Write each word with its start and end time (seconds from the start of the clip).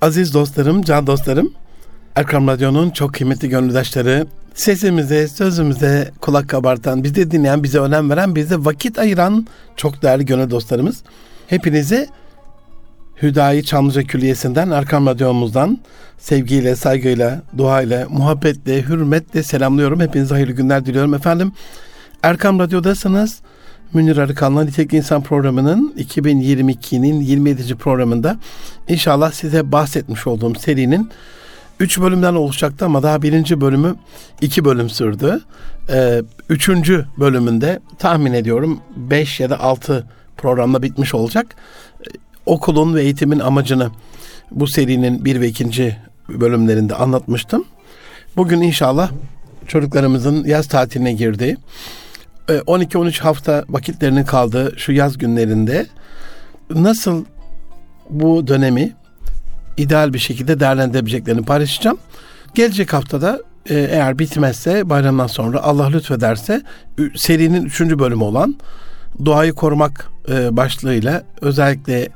Aziz 0.00 0.34
dostlarım, 0.34 0.82
can 0.82 1.06
dostlarım, 1.06 1.52
Erkam 2.14 2.46
Radyo'nun 2.48 2.90
çok 2.90 3.14
kıymetli 3.14 3.48
gönüldaşları, 3.48 4.26
sesimize, 4.54 5.28
sözümüze 5.28 6.10
kulak 6.20 6.48
kabartan, 6.48 7.04
bizi 7.04 7.30
dinleyen, 7.30 7.62
bize 7.62 7.78
önem 7.78 8.10
veren, 8.10 8.34
bize 8.34 8.56
vakit 8.58 8.98
ayıran 8.98 9.46
çok 9.76 10.02
değerli 10.02 10.26
gönül 10.26 10.50
dostlarımız. 10.50 11.02
Hepinize 11.46 12.08
Hüdayi 13.22 13.64
Çamlıca 13.64 14.02
Külliyesi'nden, 14.02 14.70
Erkam 14.70 15.06
Radyomuzdan 15.06 15.78
sevgiyle, 16.18 16.76
saygıyla, 16.76 17.42
duayla, 17.58 18.06
muhabbetle, 18.08 18.82
hürmetle 18.82 19.42
selamlıyorum. 19.42 20.00
Hepinize 20.00 20.34
hayırlı 20.34 20.52
günler 20.52 20.86
diliyorum 20.86 21.14
efendim. 21.14 21.52
Erkam 22.22 22.58
Radyo'dasınız. 22.58 23.40
Münir 23.94 24.16
Arıkan'la 24.16 24.64
Nitelik 24.64 24.92
İnsan 24.92 25.22
programının 25.22 25.94
2022'nin 25.98 27.20
27. 27.20 27.74
programında 27.74 28.36
inşallah 28.88 29.32
size 29.32 29.72
bahsetmiş 29.72 30.26
olduğum 30.26 30.54
serinin 30.54 31.10
3 31.80 32.00
bölümden 32.00 32.34
oluşacaktı 32.34 32.84
ama 32.84 33.02
daha 33.02 33.22
birinci 33.22 33.60
bölümü 33.60 33.94
2 34.40 34.64
bölüm 34.64 34.90
sürdü. 34.90 35.40
Ee, 35.92 36.22
üçüncü 36.48 37.06
bölümünde 37.18 37.80
tahmin 37.98 38.32
ediyorum 38.32 38.80
5 38.96 39.40
ya 39.40 39.50
da 39.50 39.60
6 39.60 40.06
programda 40.36 40.82
bitmiş 40.82 41.14
olacak. 41.14 41.46
Ee, 42.00 42.04
okulun 42.46 42.94
ve 42.94 43.02
eğitimin 43.02 43.38
amacını 43.38 43.90
bu 44.50 44.66
serinin 44.66 45.24
bir 45.24 45.40
ve 45.40 45.48
ikinci 45.48 45.96
bölümlerinde 46.28 46.94
anlatmıştım. 46.94 47.64
Bugün 48.36 48.60
inşallah 48.60 49.10
çocuklarımızın 49.66 50.44
yaz 50.44 50.66
tatiline 50.66 51.12
girdiği 51.12 51.56
12-13 52.58 53.18
e, 53.18 53.22
hafta 53.22 53.64
vakitlerinin 53.68 54.24
kaldığı 54.24 54.74
şu 54.76 54.92
yaz 54.92 55.18
günlerinde 55.18 55.86
nasıl 56.70 57.24
bu 58.10 58.46
dönemi 58.46 58.92
ideal 59.76 60.12
bir 60.12 60.18
şekilde 60.18 60.60
değerlendirebileceklerini 60.60 61.44
paylaşacağım. 61.44 61.98
Gelecek 62.54 62.92
haftada 62.92 63.40
e, 63.68 63.74
eğer 63.74 64.18
bitmezse 64.18 64.90
bayramdan 64.90 65.26
sonra 65.26 65.62
Allah 65.62 65.86
lütfederse 65.88 66.62
serinin 67.16 67.64
üçüncü 67.64 67.98
bölümü 67.98 68.24
olan 68.24 68.56
doğayı 69.26 69.52
korumak 69.52 70.10
e, 70.28 70.56
başlığıyla 70.56 71.22
özellikle 71.40 72.08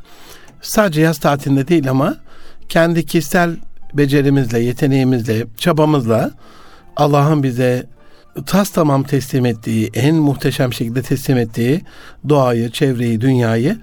sadece 0.61 1.01
yaz 1.01 1.19
tatilinde 1.19 1.69
değil 1.69 1.91
ama 1.91 2.17
kendi 2.69 3.07
kişisel 3.07 3.57
becerimizle, 3.95 4.59
yeteneğimizle, 4.59 5.47
çabamızla 5.57 6.31
Allah'ın 6.97 7.43
bize 7.43 7.87
tas 8.47 8.71
tamam 8.71 9.03
teslim 9.03 9.47
ettiği, 9.47 9.91
en 9.95 10.15
muhteşem 10.15 10.73
şekilde 10.73 11.03
teslim 11.03 11.39
ettiği 11.39 11.83
doğayı, 12.29 12.71
çevreyi, 12.71 13.21
dünyayı 13.21 13.79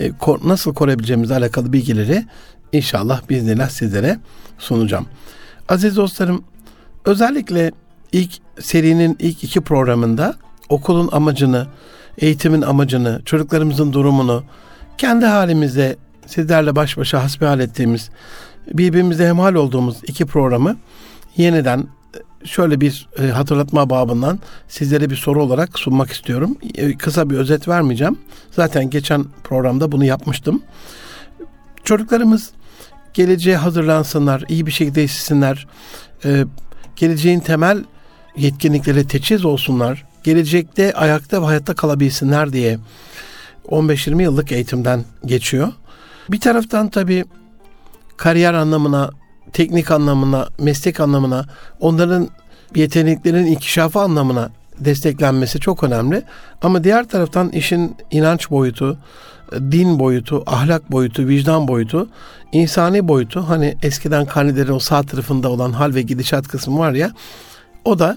e, 0.00 0.12
nasıl 0.44 0.74
koruyabileceğimizle 0.74 1.34
alakalı 1.34 1.72
bilgileri 1.72 2.24
inşallah 2.72 3.28
biiznillah 3.28 3.68
sizlere 3.68 4.18
sunacağım. 4.58 5.06
Aziz 5.68 5.96
dostlarım, 5.96 6.44
özellikle 7.04 7.72
ilk 8.12 8.30
serinin 8.60 9.16
ilk 9.20 9.44
iki 9.44 9.60
programında 9.60 10.34
okulun 10.68 11.08
amacını, 11.12 11.66
eğitimin 12.18 12.62
amacını, 12.62 13.22
çocuklarımızın 13.24 13.92
durumunu, 13.92 14.44
kendi 14.98 15.26
halimize 15.26 15.96
sizlerle 16.26 16.76
baş 16.76 16.96
başa 16.96 17.24
hasbihal 17.24 17.60
ettiğimiz, 17.60 18.10
birbirimize 18.72 19.28
hemhal 19.28 19.54
olduğumuz 19.54 19.96
iki 20.06 20.26
programı 20.26 20.76
yeniden 21.36 21.86
şöyle 22.46 22.80
bir 22.80 23.08
e, 23.18 23.26
hatırlatma 23.26 23.90
babından 23.90 24.38
sizlere 24.68 25.10
bir 25.10 25.16
soru 25.16 25.42
olarak 25.42 25.78
sunmak 25.78 26.10
istiyorum. 26.10 26.56
E, 26.74 26.96
kısa 26.96 27.30
bir 27.30 27.36
özet 27.36 27.68
vermeyeceğim. 27.68 28.18
Zaten 28.50 28.90
geçen 28.90 29.24
programda 29.44 29.92
bunu 29.92 30.04
yapmıştım. 30.04 30.62
Çocuklarımız 31.84 32.50
geleceğe 33.14 33.56
hazırlansınlar, 33.56 34.44
iyi 34.48 34.66
bir 34.66 34.72
şekilde 34.72 35.00
yetişsinler. 35.00 35.66
E, 36.24 36.44
geleceğin 36.96 37.40
temel 37.40 37.84
yetkinlikleri 38.36 39.06
teçhiz 39.06 39.44
olsunlar. 39.44 40.04
Gelecekte 40.24 40.92
ayakta 40.92 41.42
ve 41.42 41.46
hayatta 41.46 41.74
kalabilsinler 41.74 42.52
diye 42.52 42.78
15-20 43.68 44.22
yıllık 44.22 44.52
eğitimden 44.52 45.04
geçiyor. 45.24 45.72
Bir 46.28 46.40
taraftan 46.40 46.88
tabii 46.88 47.24
kariyer 48.16 48.54
anlamına 48.54 49.10
teknik 49.52 49.90
anlamına, 49.90 50.48
meslek 50.58 51.00
anlamına, 51.00 51.44
onların 51.80 52.28
yeteneklerin 52.74 53.46
inkişafı 53.46 54.00
anlamına 54.00 54.50
desteklenmesi 54.78 55.60
çok 55.60 55.84
önemli. 55.84 56.22
Ama 56.62 56.84
diğer 56.84 57.08
taraftan 57.08 57.48
işin 57.48 57.96
inanç 58.10 58.50
boyutu, 58.50 58.98
din 59.52 59.98
boyutu, 59.98 60.42
ahlak 60.46 60.92
boyutu, 60.92 61.28
vicdan 61.28 61.68
boyutu, 61.68 62.08
insani 62.52 63.08
boyutu 63.08 63.48
hani 63.48 63.76
eskiden 63.82 64.26
karnelerin 64.26 64.72
o 64.72 64.78
sağ 64.78 65.02
tarafında 65.02 65.48
olan 65.48 65.72
hal 65.72 65.94
ve 65.94 66.02
gidişat 66.02 66.48
kısmı 66.48 66.78
var 66.78 66.92
ya 66.92 67.10
o 67.84 67.98
da 67.98 68.16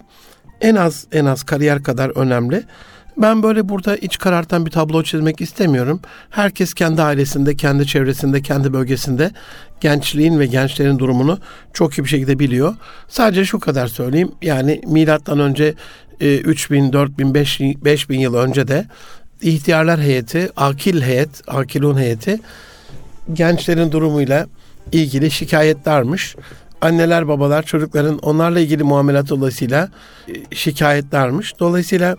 en 0.62 0.76
az 0.76 1.08
en 1.12 1.26
az 1.26 1.44
kariyer 1.44 1.84
kadar 1.84 2.10
önemli. 2.10 2.64
Ben 3.22 3.44
böyle 3.44 3.70
burada 3.70 3.96
iç 3.96 4.18
karartan 4.18 4.66
bir 4.66 4.72
tablo 4.72 5.04
çizmek 5.04 5.42
istemiyorum. 5.42 6.02
Herkes 6.30 6.74
kendi 6.74 7.02
ailesinde, 7.02 7.56
kendi 7.56 7.88
çevresinde, 7.88 8.42
kendi 8.42 8.74
bölgesinde 8.74 9.32
gençliğin 9.82 10.40
ve 10.40 10.46
gençlerin 10.46 11.00
durumunu 11.00 11.40
çok 11.74 11.98
iyi 11.98 12.04
bir 12.04 12.10
şekilde 12.10 12.40
biliyor. 12.40 12.76
Sadece 13.08 13.46
şu 13.46 13.60
kadar 13.60 13.88
söyleyeyim. 13.88 14.32
Yani 14.42 14.82
milattan 14.88 15.40
önce 15.40 15.74
e, 16.20 16.38
3000, 16.38 16.94
4000, 16.94 17.34
5000, 17.34 17.86
5000 17.86 18.20
yıl 18.20 18.36
önce 18.36 18.68
de 18.68 18.86
ihtiyarlar 19.42 20.00
heyeti, 20.00 20.50
akil 20.56 21.02
heyet, 21.02 21.30
akilun 21.48 21.98
heyeti 21.98 22.40
gençlerin 23.34 23.92
durumuyla 23.92 24.48
ilgili 24.92 25.32
şikayetlermiş. 25.32 26.36
Anneler 26.82 27.28
babalar 27.28 27.64
çocukların 27.64 28.18
onlarla 28.18 28.60
ilgili 28.60 28.84
muamelat 28.84 29.30
dolayısıyla 29.30 29.90
e, 30.28 30.56
şikayetlermiş. 30.56 31.60
Dolayısıyla 31.60 32.16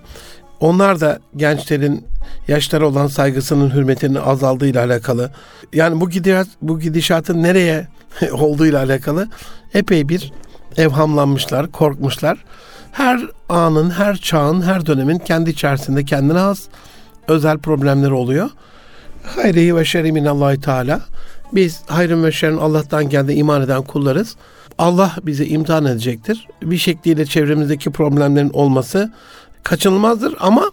onlar 0.60 1.00
da 1.00 1.18
gençlerin 1.36 2.04
yaşlara 2.48 2.86
olan 2.86 3.06
saygısının 3.06 3.70
hürmetinin 3.70 4.14
azaldığıyla 4.14 4.84
alakalı. 4.84 5.30
Yani 5.72 6.00
bu 6.00 6.10
gidişat 6.10 6.48
bu 6.62 6.80
gidişatın 6.80 7.42
nereye 7.42 7.88
olduğuyla 8.32 8.78
alakalı 8.78 9.28
epey 9.74 10.08
bir 10.08 10.32
evhamlanmışlar, 10.76 11.72
korkmuşlar. 11.72 12.44
Her 12.92 13.20
anın, 13.48 13.90
her 13.90 14.16
çağın, 14.16 14.62
her 14.62 14.86
dönemin 14.86 15.18
kendi 15.18 15.50
içerisinde 15.50 16.04
kendine 16.04 16.38
has 16.38 16.62
özel 17.28 17.58
problemleri 17.58 18.12
oluyor. 18.12 18.50
Hayri 19.24 19.76
ve 19.76 19.84
şerri 19.84 20.12
minallahi 20.12 20.60
teala. 20.60 21.00
Biz 21.52 21.80
hayrın 21.86 22.24
ve 22.24 22.32
şerrin 22.32 22.56
Allah'tan 22.56 23.08
geldiği 23.08 23.36
iman 23.36 23.62
eden 23.62 23.82
kullarız. 23.82 24.36
Allah 24.78 25.12
bizi 25.22 25.46
imtihan 25.46 25.84
edecektir. 25.84 26.46
Bir 26.62 26.78
şekliyle 26.78 27.26
çevremizdeki 27.26 27.90
problemlerin 27.90 28.50
olması 28.50 29.12
kaçınılmazdır 29.62 30.34
ama 30.40 30.70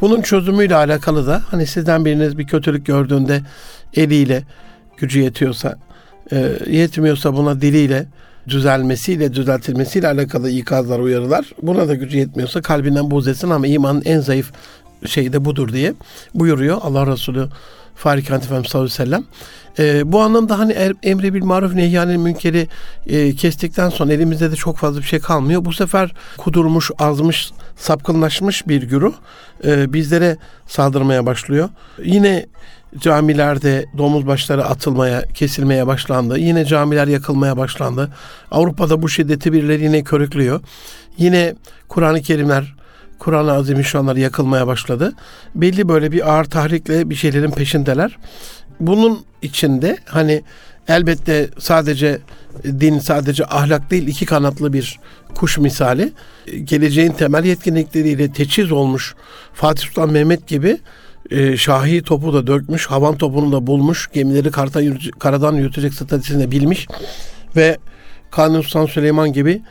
bunun 0.00 0.22
çözümüyle 0.22 0.74
alakalı 0.74 1.26
da 1.26 1.42
hani 1.50 1.66
sizden 1.66 2.04
biriniz 2.04 2.38
bir 2.38 2.46
kötülük 2.46 2.86
gördüğünde 2.86 3.42
eliyle 3.94 4.42
gücü 4.96 5.20
yetiyorsa, 5.20 5.78
e, 6.32 6.52
yetmiyorsa 6.66 7.34
buna 7.34 7.60
diliyle 7.60 8.06
düzelmesiyle, 8.48 9.34
düzeltilmesiyle 9.34 10.08
alakalı 10.08 10.50
ikazlar, 10.50 10.98
uyarılar. 10.98 11.52
Buna 11.62 11.88
da 11.88 11.94
gücü 11.94 12.18
yetmiyorsa 12.18 12.62
kalbinden 12.62 13.10
buz 13.10 13.28
etsin 13.28 13.50
ama 13.50 13.66
imanın 13.66 14.02
en 14.04 14.20
zayıf 14.20 14.52
şeyi 15.06 15.32
de 15.32 15.44
budur 15.44 15.72
diye 15.72 15.94
buyuruyor 16.34 16.78
Allah 16.82 17.06
Resulü 17.06 17.48
Farikan 17.98 18.40
Efendimiz 18.40 18.70
sallallahu 18.70 18.92
aleyhi 18.94 19.00
ve 19.00 19.04
sellem. 19.04 19.24
E, 19.78 20.12
bu 20.12 20.20
anlamda 20.20 20.58
hani 20.58 20.72
er, 20.72 20.92
emri 21.02 21.34
bil 21.34 21.44
maruf 21.44 21.74
nehyanil 21.74 22.16
münkeri 22.16 22.68
e, 23.06 23.34
kestikten 23.34 23.88
sonra 23.88 24.12
elimizde 24.12 24.50
de 24.50 24.56
çok 24.56 24.76
fazla 24.76 25.00
bir 25.00 25.06
şey 25.06 25.18
kalmıyor. 25.18 25.64
Bu 25.64 25.72
sefer 25.72 26.14
kudurmuş, 26.36 26.90
azmış, 26.98 27.50
sapkınlaşmış 27.76 28.68
bir 28.68 28.82
güruh 28.82 29.14
e, 29.64 29.92
bizlere 29.92 30.36
saldırmaya 30.66 31.26
başlıyor. 31.26 31.68
Yine 32.04 32.46
camilerde 32.98 33.86
domuz 33.98 34.26
başları 34.26 34.64
atılmaya, 34.64 35.22
kesilmeye 35.22 35.86
başlandı. 35.86 36.38
Yine 36.38 36.64
camiler 36.64 37.06
yakılmaya 37.06 37.56
başlandı. 37.56 38.10
Avrupa'da 38.50 39.02
bu 39.02 39.08
şiddeti 39.08 39.52
birileri 39.52 39.82
yine 39.82 40.02
körüklüyor. 40.04 40.60
Yine 41.16 41.54
Kur'an-ı 41.88 42.22
Kerimler 42.22 42.74
Kur'an-ı 43.18 43.52
Azimüşşanlar 43.52 44.16
yakılmaya 44.16 44.66
başladı. 44.66 45.12
Belli 45.54 45.88
böyle 45.88 46.12
bir 46.12 46.32
ağır 46.32 46.44
tahrikle 46.44 47.10
bir 47.10 47.14
şeylerin 47.14 47.50
peşindeler. 47.50 48.18
Bunun 48.80 49.24
içinde 49.42 49.98
hani 50.04 50.42
elbette 50.88 51.48
sadece 51.58 52.18
din 52.64 52.98
sadece 52.98 53.44
ahlak 53.46 53.90
değil 53.90 54.06
iki 54.06 54.26
kanatlı 54.26 54.72
bir 54.72 54.98
kuş 55.34 55.58
misali 55.58 56.12
geleceğin 56.64 57.12
temel 57.12 57.44
yetkinlikleriyle 57.44 58.32
teçhiz 58.32 58.72
olmuş 58.72 59.14
Fatih 59.54 59.86
Sultan 59.86 60.12
Mehmet 60.12 60.46
gibi 60.46 60.78
e, 61.30 61.56
Şahi 61.56 62.02
topu 62.02 62.32
da 62.32 62.46
dökmüş, 62.46 62.86
havan 62.86 63.16
topunu 63.16 63.52
da 63.52 63.66
bulmuş, 63.66 64.10
gemileri 64.12 64.50
karadan 65.18 65.54
yürütecek 65.54 65.94
stratejisini 65.94 66.50
bilmiş 66.50 66.86
ve 67.56 67.78
Kanuni 68.30 68.62
Sultan 68.62 68.86
Süleyman 68.86 69.32
gibi 69.32 69.62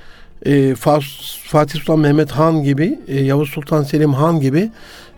e, 0.45 0.75
Fatih 0.75 1.80
Sultan 1.80 2.00
Mehmet 2.00 2.31
Han 2.31 2.63
gibi, 2.63 3.00
e, 3.07 3.24
Yavuz 3.24 3.50
Sultan 3.50 3.84
Selim 3.84 4.13
Han 4.13 4.39
gibi 4.39 4.72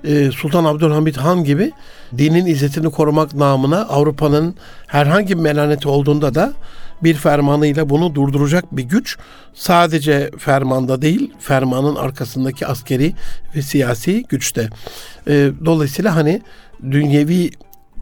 e, 0.04 0.32
Sultan 0.32 0.66
Abdülhamit 0.66 1.18
Han 1.18 1.44
gibi 1.44 1.72
dinin 2.18 2.46
izzetini 2.46 2.92
korumak 2.92 3.34
namına 3.34 3.82
Avrupa'nın 3.82 4.56
herhangi 4.88 5.38
bir 5.38 5.44
melaneti 5.44 5.88
olduğunda 5.88 6.36
da 6.36 6.54
bir 7.04 7.14
fermanıyla 7.14 7.90
bunu 7.90 8.16
durduracak 8.16 8.78
bir 8.78 8.84
güç 8.84 9.18
sadece 9.54 10.32
fermanda 10.38 11.02
değil 11.02 11.34
fermanın 11.40 11.96
arkasındaki 11.96 12.68
askeri 12.68 13.14
ve 13.56 13.62
siyasi 13.62 14.24
güçte. 14.24 14.70
E, 15.28 15.52
dolayısıyla 15.66 16.16
hani 16.16 16.42
dünyevi 16.92 17.52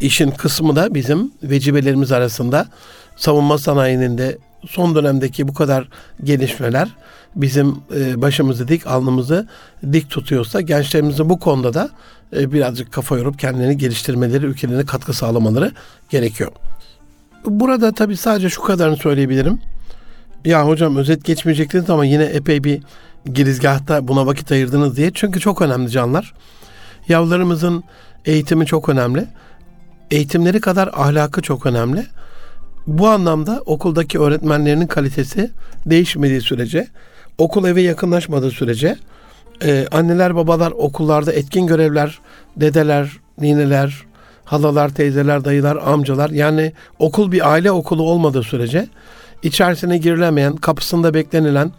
işin 0.01 0.31
kısmı 0.31 0.75
da 0.75 0.93
bizim 0.93 1.31
vecibelerimiz 1.43 2.11
arasında 2.11 2.67
savunma 3.15 3.57
sanayinin 3.57 4.17
de 4.17 4.37
son 4.69 4.95
dönemdeki 4.95 5.47
bu 5.47 5.53
kadar 5.53 5.87
gelişmeler 6.23 6.89
bizim 7.35 7.75
e, 7.95 8.21
başımızı 8.21 8.67
dik, 8.67 8.87
alnımızı 8.87 9.47
dik 9.93 10.09
tutuyorsa 10.09 10.61
gençlerimizin 10.61 11.29
bu 11.29 11.39
konuda 11.39 11.73
da 11.73 11.89
e, 12.37 12.51
birazcık 12.51 12.93
kafa 12.93 13.17
yorup 13.17 13.39
kendilerini 13.39 13.77
geliştirmeleri, 13.77 14.45
ülkelerine 14.45 14.85
katkı 14.85 15.13
sağlamaları 15.13 15.71
gerekiyor. 16.09 16.51
Burada 17.45 17.91
tabii 17.91 18.17
sadece 18.17 18.49
şu 18.49 18.61
kadarını 18.61 18.97
söyleyebilirim. 18.97 19.59
Ya 20.45 20.67
hocam 20.67 20.95
özet 20.95 21.25
geçmeyecektiniz 21.25 21.89
ama 21.89 22.05
yine 22.05 22.23
epey 22.23 22.63
bir 22.63 22.81
girizgahta 23.33 24.07
buna 24.07 24.25
vakit 24.25 24.51
ayırdınız 24.51 24.97
diye. 24.97 25.11
Çünkü 25.13 25.39
çok 25.39 25.61
önemli 25.61 25.89
canlar. 25.89 26.33
Yavrularımızın 27.07 27.83
eğitimi 28.25 28.65
çok 28.65 28.89
önemli. 28.89 29.27
Eğitimleri 30.11 30.59
kadar 30.59 30.89
ahlakı 30.93 31.41
çok 31.41 31.65
önemli. 31.65 32.05
Bu 32.87 33.07
anlamda 33.07 33.61
okuldaki 33.65 34.19
öğretmenlerinin 34.19 34.87
kalitesi 34.87 35.51
değişmediği 35.85 36.41
sürece, 36.41 36.87
okul 37.37 37.65
eve 37.65 37.81
yakınlaşmadığı 37.81 38.51
sürece 38.51 38.97
e, 39.63 39.87
anneler 39.91 40.35
babalar 40.35 40.71
okullarda 40.71 41.33
etkin 41.33 41.67
görevler, 41.67 42.19
dedeler, 42.55 43.11
nineler, 43.41 44.03
halalar, 44.45 44.89
teyzeler, 44.89 45.45
dayılar, 45.45 45.77
amcalar 45.85 46.29
yani 46.29 46.73
okul 46.99 47.31
bir 47.31 47.51
aile 47.51 47.71
okulu 47.71 48.03
olmadığı 48.03 48.43
sürece 48.43 48.87
içerisine 49.43 49.97
girilemeyen, 49.97 50.55
kapısında 50.55 51.13
beklenilen 51.13 51.71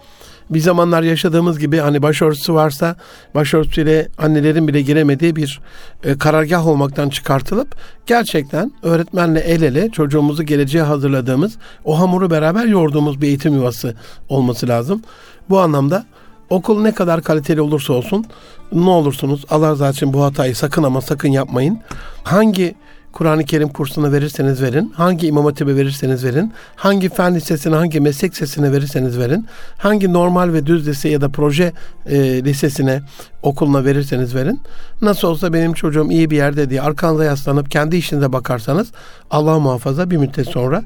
bir 0.50 0.60
zamanlar 0.60 1.02
yaşadığımız 1.02 1.58
gibi 1.58 1.78
hani 1.78 2.02
başörtüsü 2.02 2.54
varsa 2.54 2.96
başörtüsüyle 3.34 4.08
annelerin 4.18 4.68
bile 4.68 4.82
giremediği 4.82 5.36
bir 5.36 5.60
e, 6.04 6.18
karargah 6.18 6.66
olmaktan 6.66 7.08
çıkartılıp 7.08 7.76
gerçekten 8.06 8.72
öğretmenle 8.82 9.40
el 9.40 9.62
ele 9.62 9.90
çocuğumuzu 9.90 10.42
geleceğe 10.42 10.82
hazırladığımız 10.82 11.58
o 11.84 11.98
hamuru 11.98 12.30
beraber 12.30 12.64
yoğurduğumuz 12.64 13.20
bir 13.20 13.26
eğitim 13.26 13.54
yuvası 13.54 13.94
olması 14.28 14.68
lazım. 14.68 15.02
Bu 15.50 15.60
anlamda 15.60 16.06
okul 16.50 16.80
ne 16.80 16.94
kadar 16.94 17.22
kaliteli 17.22 17.60
olursa 17.60 17.92
olsun 17.92 18.24
ne 18.72 18.90
olursunuz 18.90 19.44
Allah 19.50 19.70
razı 19.70 19.88
için 19.88 20.12
bu 20.12 20.24
hatayı 20.24 20.56
sakın 20.56 20.82
ama 20.82 21.00
sakın 21.00 21.28
yapmayın. 21.28 21.80
Hangi 22.22 22.74
Kur'an-ı 23.19 23.44
Kerim 23.44 23.69
kursunu 23.69 24.12
verirseniz 24.12 24.62
verin, 24.62 24.93
hangi 24.97 25.26
imam 25.26 25.44
hatibi 25.44 25.76
verirseniz 25.76 26.25
verin, 26.25 26.53
hangi 26.76 27.09
fen 27.09 27.35
lisesine, 27.35 27.75
hangi 27.75 28.00
meslek 28.00 28.32
lisesine 28.32 28.73
verirseniz 28.73 29.19
verin, 29.19 29.47
hangi 29.79 30.12
normal 30.12 30.53
ve 30.53 30.67
düz 30.67 30.88
lise 30.88 31.09
ya 31.09 31.20
da 31.20 31.29
proje 31.29 31.73
e, 32.06 32.44
lisesine, 32.44 33.03
okuluna 33.43 33.85
verirseniz 33.85 34.35
verin. 34.35 34.61
Nasıl 35.03 35.29
olsa 35.29 35.53
benim 35.53 35.73
çocuğum 35.73 36.11
iyi 36.11 36.31
bir 36.31 36.37
yerde 36.37 36.70
diye 36.70 36.82
arkanıza 36.82 37.25
yaslanıp 37.25 37.70
kendi 37.70 37.97
işinize 37.97 38.32
bakarsanız 38.32 38.93
Allah 39.31 39.59
muhafaza 39.59 40.11
bir 40.11 40.17
müddet 40.17 40.49
sonra 40.49 40.82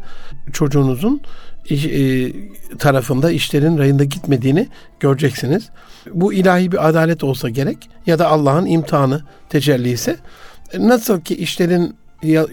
çocuğunuzun 0.53 1.21
e, 1.71 1.79
tarafında 2.79 3.31
işlerin 3.31 3.79
rayında 3.79 4.05
gitmediğini 4.05 4.69
göreceksiniz. 5.01 5.69
Bu 6.15 6.33
ilahi 6.33 6.73
bir 6.73 6.89
adalet 6.89 7.25
olsa 7.25 7.49
gerek 7.49 7.91
ya 8.07 8.19
da 8.19 8.29
Allah'ın 8.29 8.67
imtihanı 8.67 9.23
tecellisi. 9.49 10.17
Nasıl 10.79 11.21
ki 11.21 11.37
işlerin 11.37 12.02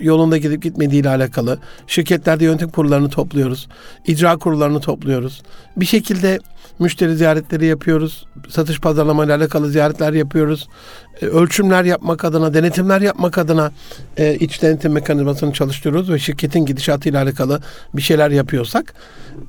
yolunda 0.02 0.38
gidip 0.38 0.64
gitmediği 0.64 1.02
ile 1.02 1.10
alakalı 1.10 1.60
şirketlerde 1.88 2.46
yönetim 2.46 2.70
kurullarını 2.70 3.10
topluyoruz. 3.10 3.68
icra 4.08 4.38
kurullarını 4.38 4.80
topluyoruz. 4.80 5.42
Bir 5.78 5.86
şekilde 5.86 6.40
müşteri 6.80 7.16
ziyaretleri 7.16 7.66
yapıyoruz. 7.66 8.26
Satış 8.50 8.80
pazarlama 8.80 9.26
ile 9.26 9.34
alakalı 9.34 9.70
ziyaretler 9.70 10.14
yapıyoruz. 10.14 10.68
E, 11.22 11.26
ölçümler 11.26 11.84
yapmak 11.84 12.26
adına, 12.26 12.54
denetimler 12.54 13.02
yapmak 13.02 13.38
adına 13.38 13.72
e, 14.18 14.36
iç 14.36 14.62
denetim 14.62 14.92
mekanizmasını 14.92 15.54
çalıştırıyoruz 15.54 16.10
ve 16.10 16.20
şirketin 16.20 16.66
gidişatı 16.66 17.10
ile 17.10 17.18
alakalı 17.18 17.62
bir 17.94 18.02
şeyler 18.02 18.32
yapıyorsak 18.32 18.94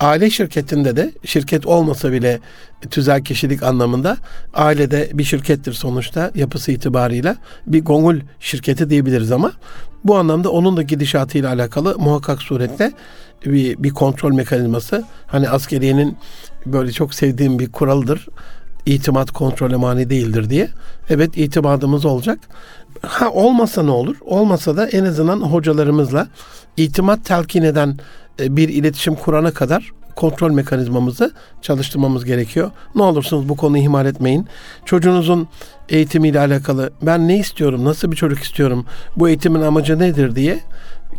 aile 0.00 0.30
şirketinde 0.30 0.96
de 0.96 1.12
şirket 1.24 1.66
olmasa 1.66 2.12
bile 2.12 2.40
tüzel 2.90 3.24
kişilik 3.24 3.62
anlamında 3.62 4.16
ailede 4.54 5.10
bir 5.14 5.24
şirkettir 5.24 5.72
sonuçta 5.72 6.30
yapısı 6.34 6.72
itibarıyla 6.72 7.36
bir 7.66 7.84
gongul 7.84 8.20
şirketi 8.40 8.90
diyebiliriz 8.90 9.32
ama 9.32 9.52
bu 10.04 10.16
anlamda 10.16 10.50
onun 10.50 10.76
da 10.76 10.82
gidişatıyla 10.82 11.48
alakalı 11.48 11.98
muhakkak 11.98 12.42
surette 12.42 12.92
bir, 13.44 13.82
bir 13.82 13.90
kontrol 13.90 14.32
mekanizması. 14.32 15.04
Hani 15.26 15.48
askeriyenin 15.48 16.16
böyle 16.66 16.92
çok 16.92 17.14
sevdiğim 17.14 17.58
bir 17.58 17.72
kuralıdır. 17.72 18.28
İtimat 18.86 19.30
kontrole 19.30 19.76
mani 19.76 20.10
değildir 20.10 20.50
diye. 20.50 20.68
Evet 21.08 21.36
itimadımız 21.36 22.04
olacak. 22.04 22.38
Ha 23.02 23.30
olmasa 23.30 23.82
ne 23.82 23.90
olur? 23.90 24.16
Olmasa 24.20 24.76
da 24.76 24.88
en 24.88 25.04
azından 25.04 25.40
hocalarımızla 25.40 26.28
itimat 26.76 27.24
telkin 27.24 27.62
eden 27.62 27.98
e, 28.40 28.56
bir 28.56 28.68
iletişim 28.68 29.14
kurana 29.14 29.50
kadar 29.50 29.90
kontrol 30.20 30.50
mekanizmamızı 30.50 31.32
çalıştırmamız 31.62 32.24
gerekiyor. 32.24 32.70
Ne 32.94 33.02
olursunuz 33.02 33.48
bu 33.48 33.56
konuyu 33.56 33.82
ihmal 33.82 34.06
etmeyin. 34.06 34.46
Çocuğunuzun 34.84 35.48
eğitimiyle 35.88 36.40
alakalı 36.40 36.90
ben 37.02 37.28
ne 37.28 37.38
istiyorum, 37.38 37.84
nasıl 37.84 38.10
bir 38.12 38.16
çocuk 38.16 38.38
istiyorum, 38.38 38.84
bu 39.16 39.28
eğitimin 39.28 39.62
amacı 39.62 39.98
nedir 39.98 40.36
diye 40.36 40.60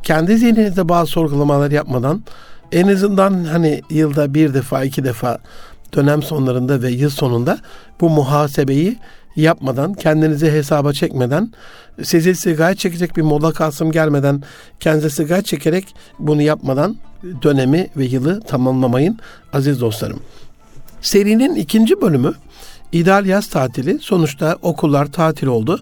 kendi 0.03 0.37
zihninizde 0.37 0.89
bazı 0.89 1.11
sorgulamalar 1.11 1.71
yapmadan 1.71 2.23
en 2.71 2.87
azından 2.87 3.43
hani 3.43 3.81
yılda 3.89 4.33
bir 4.33 4.53
defa 4.53 4.83
iki 4.83 5.03
defa 5.03 5.37
dönem 5.95 6.23
sonlarında 6.23 6.81
ve 6.81 6.91
yıl 6.91 7.09
sonunda 7.09 7.59
bu 8.01 8.09
muhasebeyi 8.09 8.97
yapmadan, 9.35 9.93
kendinizi 9.93 10.51
hesaba 10.51 10.93
çekmeden, 10.93 11.51
sizi 12.03 12.35
sigara 12.35 12.75
çekecek 12.75 13.17
bir 13.17 13.21
mola 13.21 13.53
kasım 13.53 13.91
gelmeden, 13.91 14.43
kendinize 14.79 15.09
sigara 15.09 15.41
çekerek 15.41 15.95
bunu 16.19 16.41
yapmadan 16.41 16.97
dönemi 17.43 17.87
ve 17.97 18.05
yılı 18.05 18.41
tamamlamayın 18.41 19.19
aziz 19.53 19.81
dostlarım. 19.81 20.19
Serinin 21.01 21.55
ikinci 21.55 22.01
bölümü 22.01 22.33
ideal 22.91 23.25
yaz 23.25 23.47
tatili. 23.47 23.99
Sonuçta 23.99 24.57
okullar 24.61 25.11
tatil 25.11 25.47
oldu. 25.47 25.79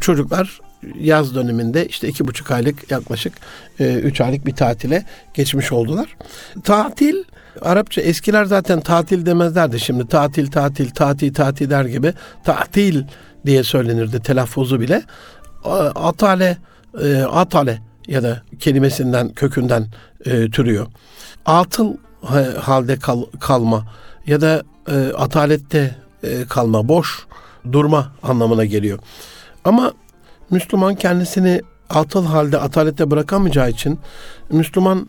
Çocuklar 0.00 0.60
yaz 1.00 1.34
döneminde 1.34 1.86
işte 1.86 2.08
iki 2.08 2.26
buçuk 2.26 2.50
aylık 2.50 2.90
yaklaşık 2.90 3.32
e, 3.80 3.94
üç 3.94 4.20
aylık 4.20 4.46
bir 4.46 4.54
tatile 4.54 5.04
geçmiş 5.34 5.72
oldular. 5.72 6.16
Tatil 6.64 7.24
Arapça 7.62 8.00
eskiler 8.00 8.44
zaten 8.44 8.80
tatil 8.80 9.26
demezlerdi 9.26 9.80
şimdi 9.80 10.08
tatil 10.08 10.50
tatil 10.50 10.90
tatil 10.90 11.34
tatil 11.34 11.70
der 11.70 11.84
gibi 11.84 12.12
tatil 12.44 13.04
diye 13.46 13.62
söylenirdi 13.64 14.22
telaffuzu 14.22 14.80
bile. 14.80 15.02
Atale 15.94 16.58
e, 17.02 17.22
atale 17.22 17.82
ya 18.06 18.22
da 18.22 18.42
kelimesinden 18.58 19.28
kökünden 19.28 19.86
e, 20.26 20.50
türüyor. 20.50 20.86
Atıl 21.46 21.96
halde 22.60 22.96
kal, 22.96 23.22
kalma 23.40 23.84
ya 24.26 24.40
da 24.40 24.62
e, 24.90 25.12
atalette 25.16 25.96
kalma, 26.48 26.88
boş 26.88 27.26
durma 27.72 28.12
anlamına 28.22 28.64
geliyor. 28.64 28.98
Ama 29.64 29.92
Müslüman 30.50 30.94
kendisini 30.94 31.62
atıl 31.90 32.26
halde 32.26 32.58
atalette 32.58 33.10
bırakamayacağı 33.10 33.70
için, 33.70 34.00
Müslüman 34.50 35.08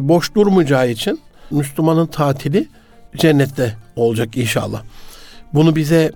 boş 0.00 0.34
durmayacağı 0.34 0.88
için 0.90 1.20
Müslümanın 1.50 2.06
tatili 2.06 2.68
cennette 3.16 3.76
olacak 3.96 4.36
inşallah. 4.36 4.82
Bunu 5.54 5.76
bize 5.76 6.12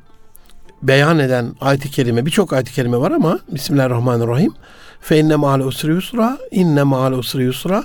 beyan 0.83 1.19
eden 1.19 1.55
ayet-i 1.61 1.91
kerime, 1.91 2.27
birçok 2.27 2.53
ayet-i 2.53 2.73
kerime 2.73 2.97
var 2.97 3.11
ama 3.11 3.39
Bismillahirrahmanirrahim. 3.53 4.55
Fe 5.01 5.19
inne 5.19 5.37
ma'al 5.37 5.61
usri 5.61 5.91
yusra, 5.91 6.39
inne 6.51 6.83
ma'al 6.83 7.13
usri 7.13 7.43
yusra. 7.43 7.85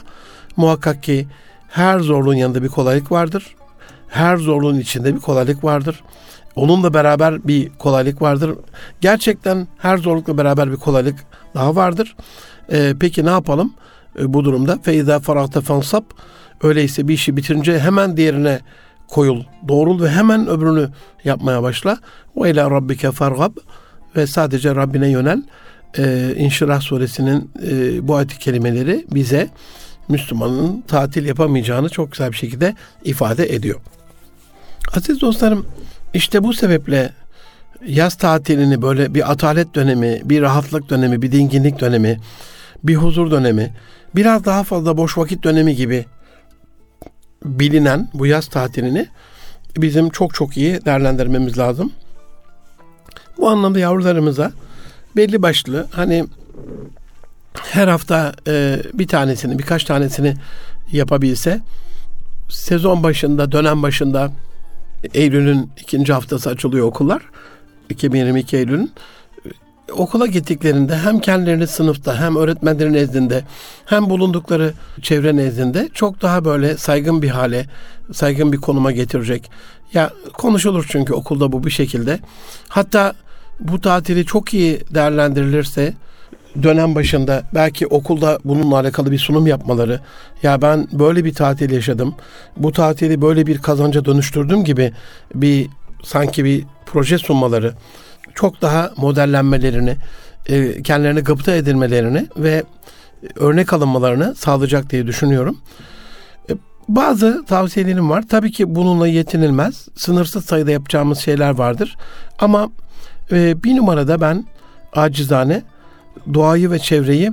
Muhakkak 0.58 1.04
ki 1.04 1.28
her 1.70 2.00
zorluğun 2.00 2.34
yanında 2.34 2.64
bir 2.64 2.70
kolaylık 2.70 3.12
vardır. 3.12 3.56
Her 4.08 4.38
zorluğun 4.38 4.80
içinde 4.80 5.16
bir 5.16 5.20
kolaylık 5.20 5.64
vardır. 5.64 6.04
Onunla 6.56 6.94
beraber 6.94 7.48
bir 7.48 7.70
kolaylık 7.70 8.22
vardır. 8.22 8.56
Gerçekten 9.02 9.68
her 9.78 9.98
zorlukla 9.98 10.38
beraber 10.38 10.72
bir 10.72 10.78
kolaylık 10.78 11.16
daha 11.56 11.76
vardır. 11.76 12.16
Ee, 12.72 12.94
peki 13.00 13.26
ne 13.26 13.30
yapalım 13.30 13.74
bu 14.20 14.44
durumda? 14.44 14.80
Feyza 14.84 15.20
farahte 15.20 15.62
fansap. 15.62 16.06
Öyleyse 16.64 17.08
bir 17.08 17.14
işi 17.14 17.38
bitirince 17.38 17.80
hemen 17.80 18.18
diğerine 18.18 18.60
koyul, 19.08 19.44
doğrul 19.68 20.04
ve 20.04 20.10
hemen 20.10 20.48
öbürünü 20.48 20.90
yapmaya 21.24 21.64
başla. 21.64 21.98
Ve 22.38 22.52
ila 22.52 22.72
rabbike 22.72 23.12
fargab 23.12 23.52
ve 24.16 24.28
sadece 24.28 24.76
Rabbine 24.76 25.08
yönel. 25.08 25.44
Ee, 25.98 26.34
İnşirah 26.38 26.82
suresinin 26.82 27.52
e, 27.68 28.08
bu 28.08 28.16
ayet 28.16 28.38
kelimeleri 28.38 29.06
bize 29.12 29.50
Müslümanın 30.10 30.84
tatil 30.88 31.26
yapamayacağını 31.26 31.90
çok 31.90 32.12
güzel 32.12 32.32
bir 32.32 32.38
şekilde 32.38 32.76
ifade 33.04 33.54
ediyor. 33.56 33.80
Aziz 34.96 35.22
dostlarım 35.22 35.66
işte 36.14 36.44
bu 36.44 36.54
sebeple 36.54 37.14
yaz 37.88 38.16
tatilini 38.16 38.82
böyle 38.82 39.14
bir 39.14 39.32
atalet 39.32 39.76
dönemi, 39.76 40.22
bir 40.24 40.42
rahatlık 40.42 40.90
dönemi, 40.90 41.22
bir 41.22 41.32
dinginlik 41.32 41.80
dönemi, 41.80 42.20
bir 42.84 42.96
huzur 42.96 43.32
dönemi, 43.32 43.74
biraz 44.16 44.46
daha 44.46 44.64
fazla 44.64 44.98
boş 44.98 45.18
vakit 45.18 45.44
dönemi 45.44 45.76
gibi 45.76 46.06
bilinen 47.46 48.10
bu 48.14 48.26
yaz 48.26 48.48
tatilini 48.48 49.08
bizim 49.78 50.10
çok 50.10 50.34
çok 50.34 50.58
iyi 50.58 50.86
değerlendirmemiz 50.86 51.58
lazım. 51.58 51.92
Bu 53.38 53.50
anlamda 53.50 53.80
yavrularımıza 53.80 54.52
belli 55.16 55.42
başlı 55.42 55.88
hani 55.92 56.26
her 57.62 57.88
hafta 57.88 58.34
e, 58.48 58.82
bir 58.94 59.08
tanesini 59.08 59.60
birkaç 59.60 59.84
tanesini 59.84 60.34
yapabilse 60.92 61.62
sezon 62.50 63.04
başında 63.04 63.52
dönem 63.52 63.84
başında 63.84 64.32
Eylül'ün 65.14 65.72
ikinci 65.82 66.14
haftası 66.14 66.50
açılıyor 66.50 66.86
okullar. 66.88 67.22
2022 67.90 68.58
Eylül'ün 68.58 68.92
okula 69.92 70.26
gittiklerinde 70.26 70.98
hem 70.98 71.20
kendilerini 71.20 71.68
sınıfta 71.68 72.20
hem 72.20 72.36
öğretmenlerin 72.36 72.94
nezdinde 72.94 73.44
hem 73.86 74.10
bulundukları 74.10 74.74
çevre 75.02 75.36
nezdinde 75.36 75.90
çok 75.94 76.22
daha 76.22 76.46
böyle 76.46 76.78
saygın 76.78 77.22
bir 77.22 77.30
hale, 77.30 77.66
saygın 78.14 78.52
bir 78.52 78.58
konuma 78.58 78.92
getirecek. 78.92 79.52
Ya 79.94 80.10
konuşulur 80.34 80.86
çünkü 80.90 81.14
okulda 81.14 81.52
bu 81.52 81.64
bir 81.64 81.72
şekilde. 81.72 82.20
Hatta 82.68 83.14
bu 83.60 83.82
tatili 83.82 84.26
çok 84.26 84.54
iyi 84.54 84.82
değerlendirilirse 84.94 85.94
dönem 86.64 86.96
başında 86.96 87.44
belki 87.54 87.88
okulda 87.88 88.40
bununla 88.46 88.80
alakalı 88.80 89.12
bir 89.12 89.20
sunum 89.20 89.48
yapmaları 89.48 90.00
ya 90.44 90.62
ben 90.62 90.88
böyle 90.92 91.26
bir 91.26 91.34
tatil 91.34 91.72
yaşadım 91.72 92.16
bu 92.58 92.72
tatili 92.72 93.22
böyle 93.22 93.48
bir 93.48 93.58
kazanca 93.58 94.06
dönüştürdüm 94.06 94.64
gibi 94.64 94.94
bir 95.36 95.68
sanki 96.04 96.46
bir 96.46 96.64
proje 96.86 97.18
sunmaları 97.18 97.74
çok 98.36 98.62
daha 98.62 98.92
modellenmelerini 98.98 99.96
e, 100.46 100.82
kendilerini 100.82 101.22
gıpta 101.22 101.56
edilmelerini 101.56 102.28
ve 102.38 102.64
örnek 103.36 103.74
alınmalarını 103.74 104.36
sağlayacak 104.36 104.90
diye 104.90 105.08
düşünüyorum. 105.08 105.58
E, 106.50 106.54
bazı 106.90 107.46
tavsiyelerim 107.46 108.10
var. 108.10 108.24
Tabii 108.30 108.52
ki 108.52 108.76
bununla 108.76 109.08
yetinilmez. 109.08 109.88
Sınırsız 109.96 110.46
sayıda 110.46 110.72
yapacağımız 110.72 111.20
şeyler 111.20 111.58
vardır. 111.58 111.98
Ama 112.40 112.70
e, 113.32 113.64
bir 113.64 113.76
numarada 113.76 114.22
ben 114.22 114.46
acizane 114.94 115.64
doğayı 116.34 116.72
ve 116.72 116.80
çevreyi 116.80 117.32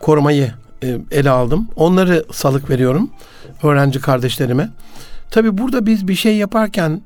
korumayı 0.00 0.52
e, 0.82 0.98
ele 1.10 1.30
aldım. 1.30 1.68
Onları 1.76 2.24
salık 2.32 2.70
veriyorum 2.70 3.10
öğrenci 3.62 4.00
kardeşlerime. 4.00 4.70
Tabi 5.30 5.58
burada 5.58 5.86
biz 5.86 6.08
bir 6.08 6.14
şey 6.14 6.36
yaparken 6.36 7.02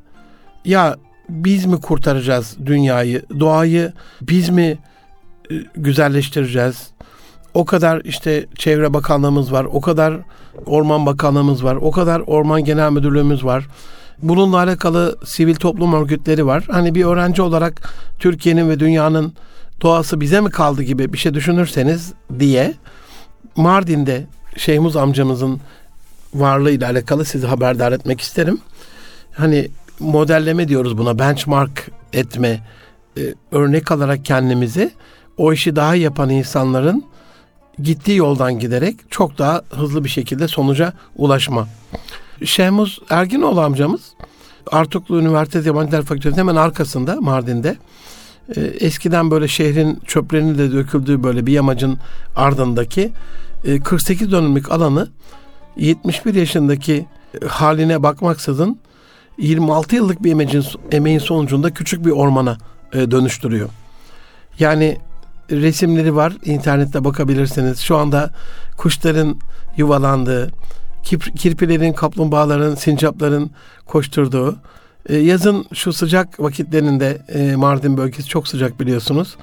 ya 0.64 0.96
biz 1.28 1.66
mi 1.66 1.80
kurtaracağız 1.80 2.56
dünyayı, 2.66 3.22
doğayı 3.40 3.92
biz 4.20 4.48
mi 4.48 4.78
e, 5.50 5.54
güzelleştireceğiz? 5.76 6.90
O 7.54 7.64
kadar 7.64 8.00
işte 8.04 8.46
Çevre 8.54 8.94
Bakanlığımız 8.94 9.52
var, 9.52 9.64
o 9.64 9.80
kadar 9.80 10.14
Orman 10.66 11.06
Bakanlığımız 11.06 11.64
var, 11.64 11.76
o 11.76 11.90
kadar 11.90 12.20
Orman 12.26 12.64
Genel 12.64 12.90
Müdürlüğümüz 12.90 13.44
var. 13.44 13.68
Bununla 14.22 14.56
alakalı 14.56 15.18
sivil 15.24 15.54
toplum 15.54 15.92
örgütleri 15.92 16.46
var. 16.46 16.64
Hani 16.70 16.94
bir 16.94 17.04
öğrenci 17.04 17.42
olarak 17.42 17.88
Türkiye'nin 18.18 18.68
ve 18.68 18.80
dünyanın 18.80 19.32
doğası 19.82 20.20
bize 20.20 20.40
mi 20.40 20.50
kaldı 20.50 20.82
gibi 20.82 21.12
bir 21.12 21.18
şey 21.18 21.34
düşünürseniz 21.34 22.12
diye 22.38 22.74
Mardin'de 23.56 24.26
Şeyhmuz 24.56 24.96
amcamızın 24.96 25.60
varlığıyla 26.34 26.90
alakalı 26.90 27.24
sizi 27.24 27.46
haberdar 27.46 27.92
etmek 27.92 28.20
isterim. 28.20 28.58
Hani 29.32 29.68
modelleme 30.00 30.68
diyoruz 30.68 30.98
buna 30.98 31.18
benchmark 31.18 31.90
etme 32.12 32.60
e, 33.18 33.20
örnek 33.52 33.92
alarak 33.92 34.24
kendimizi 34.24 34.90
o 35.36 35.52
işi 35.52 35.76
daha 35.76 35.94
yapan 35.94 36.30
insanların 36.30 37.04
gittiği 37.82 38.16
yoldan 38.16 38.58
giderek 38.58 38.96
çok 39.10 39.38
daha 39.38 39.62
hızlı 39.70 40.04
bir 40.04 40.08
şekilde 40.08 40.48
sonuca 40.48 40.92
ulaşma. 41.16 41.68
Şehmuz 42.44 42.98
Erginoğlu 43.10 43.60
amcamız 43.60 44.00
Artuklu 44.72 45.20
Üniversitesi 45.20 45.68
Yabancı 45.68 45.92
Dil 45.92 46.02
Fakültesi 46.02 46.36
hemen 46.36 46.56
arkasında 46.56 47.20
Mardin'de 47.20 47.76
e, 48.56 48.60
eskiden 48.60 49.30
böyle 49.30 49.48
şehrin 49.48 50.00
çöplerinin 50.06 50.58
de 50.58 50.72
döküldüğü 50.72 51.22
böyle 51.22 51.46
bir 51.46 51.52
yamacın 51.52 51.98
ardındaki 52.36 53.12
e, 53.64 53.80
48 53.80 54.32
dönümlük 54.32 54.70
alanı 54.72 55.08
71 55.76 56.34
yaşındaki 56.34 57.06
haline 57.48 58.02
bakmaksızın 58.02 58.78
26 59.38 59.96
yıllık 59.96 60.22
bir 60.22 60.30
emeğin, 60.30 60.64
emeğin 60.92 61.18
sonucunda 61.18 61.74
küçük 61.74 62.06
bir 62.06 62.10
ormana 62.10 62.58
e, 62.92 63.10
dönüştürüyor. 63.10 63.68
Yani 64.58 64.98
resimleri 65.50 66.16
var. 66.16 66.32
internette 66.44 67.04
bakabilirsiniz. 67.04 67.80
Şu 67.80 67.96
anda 67.96 68.30
kuşların 68.76 69.40
yuvalandığı, 69.76 70.50
kirpilerin, 71.36 71.92
kaplumbağaların, 71.92 72.74
sincapların 72.74 73.50
koşturduğu, 73.86 74.56
e, 75.08 75.16
yazın 75.16 75.66
şu 75.74 75.92
sıcak 75.92 76.40
vakitlerinde 76.40 77.22
e, 77.28 77.56
Mardin 77.56 77.96
bölgesi 77.96 78.28
çok 78.28 78.48
sıcak 78.48 78.80
biliyorsunuz. 78.80 79.36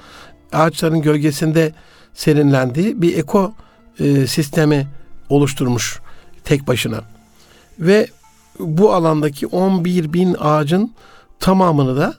Ağaçların 0.54 1.02
gölgesinde 1.02 1.74
serinlendiği 2.14 3.02
bir 3.02 3.18
eko 3.18 3.54
e, 4.00 4.28
sistemi 4.28 4.88
oluşturmuş 5.30 6.00
tek 6.44 6.68
başına. 6.68 7.02
Ve 7.80 8.08
bu 8.60 8.94
alandaki 8.94 9.48
11 9.48 10.14
bin 10.14 10.36
ağacın 10.40 10.92
tamamını 11.40 11.98
da 11.98 12.14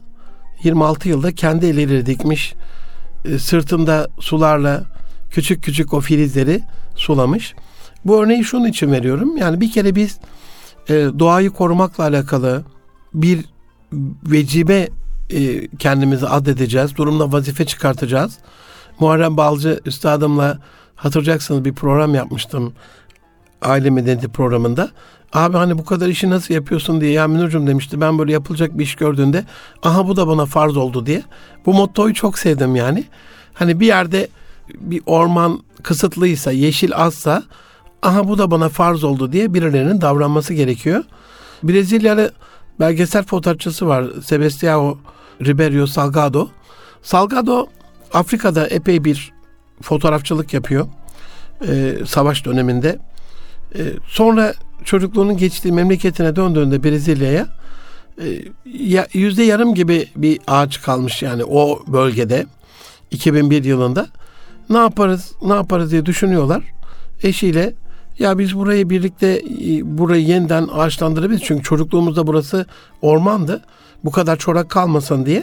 26 0.62 1.09
yılda 1.09 1.35
kendi 1.35 1.66
elleriyle 1.66 2.07
dikmiş. 2.07 2.55
E, 3.25 3.38
sırtında 3.38 4.09
sularla 4.21 4.85
küçük 5.31 5.64
küçük 5.64 5.95
o 5.95 6.00
filizleri 6.00 6.62
sulamış. 6.95 7.55
Bu 8.05 8.23
örneği 8.23 8.45
şunun 8.45 8.66
için 8.66 8.93
veriyorum. 8.93 9.37
Yani 9.37 9.61
bir 9.61 9.73
kere 9.73 9.95
biz 9.95 10.19
e, 10.88 10.95
doğayı 10.95 11.50
korumakla 11.50 12.05
alakalı 12.05 12.64
bir 13.14 13.45
vecibe 14.23 14.88
e, 15.31 15.69
kendimizi 15.78 16.26
adedeceğiz. 16.26 16.97
Durumda 16.97 17.33
vazife 17.33 17.66
çıkartacağız. 17.66 18.38
Muharrem 19.00 19.37
Balcı 19.37 19.81
üstadımla 19.85 20.59
hatırlayacaksınız 20.95 21.64
bir 21.64 21.73
program 21.73 22.14
yapmıştım. 22.14 22.73
Aile 23.63 23.91
Medeniyeti 23.91 24.29
programında. 24.29 24.91
Abi 25.33 25.57
hani 25.57 25.79
bu 25.79 25.85
kadar 25.85 26.09
işi 26.09 26.31
nasıl 26.31 26.55
yapıyorsun 26.55 27.01
diye 27.01 27.13
ya 27.13 27.29
Münir'cim 27.29 27.67
demişti. 27.67 28.01
Ben 28.01 28.19
böyle 28.19 28.33
yapılacak 28.33 28.79
bir 28.79 28.85
iş 28.85 28.95
gördüğünde 28.95 29.45
aha 29.83 30.09
bu 30.09 30.17
da 30.17 30.29
bana 30.29 30.47
farz 30.47 30.77
oldu 30.77 31.07
diye. 31.07 31.23
Bu 31.67 31.75
mottoyu 31.75 32.15
çok 32.15 32.39
sevdim 32.39 32.77
yani. 32.77 33.05
Hani 33.55 33.81
bir 33.81 33.87
yerde 33.87 34.29
bir 34.75 35.03
orman 35.07 35.63
kısıtlıysa, 35.83 36.53
yeşil 36.53 36.95
azsa 36.95 37.43
aha 38.03 38.29
bu 38.29 38.39
da 38.39 38.51
bana 38.51 38.69
farz 38.69 39.05
oldu 39.05 39.33
diye 39.33 39.55
birilerinin 39.55 40.01
davranması 40.01 40.55
gerekiyor. 40.55 41.05
Brezilyalı 41.63 42.33
belgesel 42.81 43.23
fotoğrafçısı 43.23 43.87
var 43.87 44.03
Sebastião 44.03 44.97
Ribeiro 45.41 45.87
Salgado. 45.87 46.49
Salgado 47.03 47.67
Afrika'da 48.13 48.67
epey 48.67 49.05
bir 49.05 49.33
fotoğrafçılık 49.83 50.55
yapıyor. 50.55 50.87
Ee, 51.69 51.95
savaş 52.07 52.45
döneminde. 52.45 52.99
Ee, 53.75 53.83
sonra 54.09 54.55
çocukluğunun 54.85 55.37
geçtiği 55.37 55.73
memleketine 55.73 56.37
döndüğünde 56.37 56.85
Brezilya'ya 56.85 57.47
e, 58.23 59.09
yüzde 59.13 59.43
yarım 59.43 59.75
gibi 59.75 60.09
bir 60.17 60.41
ağaç 60.47 60.83
kalmış 60.83 61.23
yani 61.23 61.45
o 61.45 61.83
bölgede 61.87 62.47
2001 63.11 63.65
yılında. 63.65 64.07
Ne 64.71 64.79
yaparız, 64.79 65.33
ne 65.43 65.55
yaparız 65.55 65.93
diye 65.93 66.07
düşünüyorlar. 66.07 66.63
Eşiyle 67.23 67.75
ya 68.19 68.39
biz 68.39 68.57
burayı 68.57 68.91
birlikte 68.91 69.43
e, 69.67 69.99
burayı 69.99 70.25
yeniden 70.25 70.69
ağaçlandırabiliriz. 70.73 71.43
Çünkü 71.45 71.63
çocukluğumuzda 71.63 72.27
burası 72.27 72.67
ormandı. 73.03 73.63
Bu 74.05 74.11
kadar 74.11 74.37
çorak 74.37 74.71
kalmasın 74.71 75.27
diye. 75.27 75.43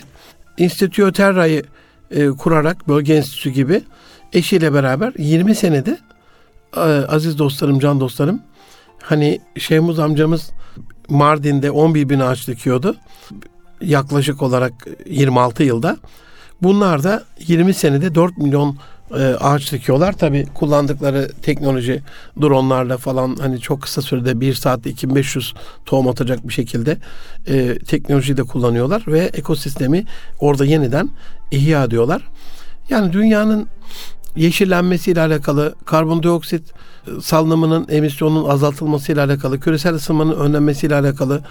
İnstitüyo 0.57 1.11
Terra'yı 1.11 1.63
e, 2.11 2.27
kurarak 2.27 2.87
bölge 2.87 3.13
enstitüsü 3.13 3.49
gibi 3.49 3.81
eşiyle 4.33 4.73
beraber 4.73 5.13
20 5.17 5.55
senede 5.55 5.97
aziz 6.81 7.37
dostlarım, 7.39 7.79
can 7.79 7.99
dostlarım 7.99 8.41
hani 9.03 9.41
Şehmuz 9.57 9.99
amcamız 9.99 10.51
Mardin'de 11.09 11.71
11 11.71 12.09
bin 12.09 12.19
ağaç 12.19 12.47
dikiyordu. 12.47 12.95
Yaklaşık 13.81 14.41
olarak 14.41 14.73
26 15.05 15.63
yılda. 15.63 15.97
Bunlar 16.61 17.03
da 17.03 17.23
20 17.47 17.73
senede 17.73 18.15
4 18.15 18.37
milyon 18.37 18.77
e, 19.11 19.23
ağaç 19.23 19.71
dikiyorlar. 19.71 20.13
Tabi 20.13 20.45
kullandıkları 20.53 21.31
teknoloji 21.41 22.01
dronlarla 22.41 22.97
falan 22.97 23.35
hani 23.35 23.59
çok 23.59 23.81
kısa 23.81 24.01
sürede 24.01 24.39
1 24.39 24.53
saatte 24.53 24.89
2500 24.89 25.53
tohum 25.85 26.07
atacak 26.07 26.47
bir 26.47 26.53
şekilde 26.53 26.97
e, 27.47 27.77
teknolojiyi 27.77 28.37
de 28.37 28.43
kullanıyorlar 28.43 29.03
ve 29.07 29.19
ekosistemi 29.19 30.05
orada 30.39 30.65
yeniden 30.65 31.09
ihya 31.51 31.83
ediyorlar. 31.83 32.21
Yani 32.89 33.13
dünyanın 33.13 33.67
yeşillenmesiyle 34.35 35.21
alakalı, 35.21 35.75
karbondioksit 35.85 36.63
e, 37.07 37.21
salınımının 37.21 37.87
emisyonunun 37.89 38.49
azaltılmasıyla 38.49 39.25
alakalı, 39.25 39.59
küresel 39.59 39.93
ısınmanın 39.93 40.35
önlenmesiyle 40.39 40.95
alakalı, 40.95 41.41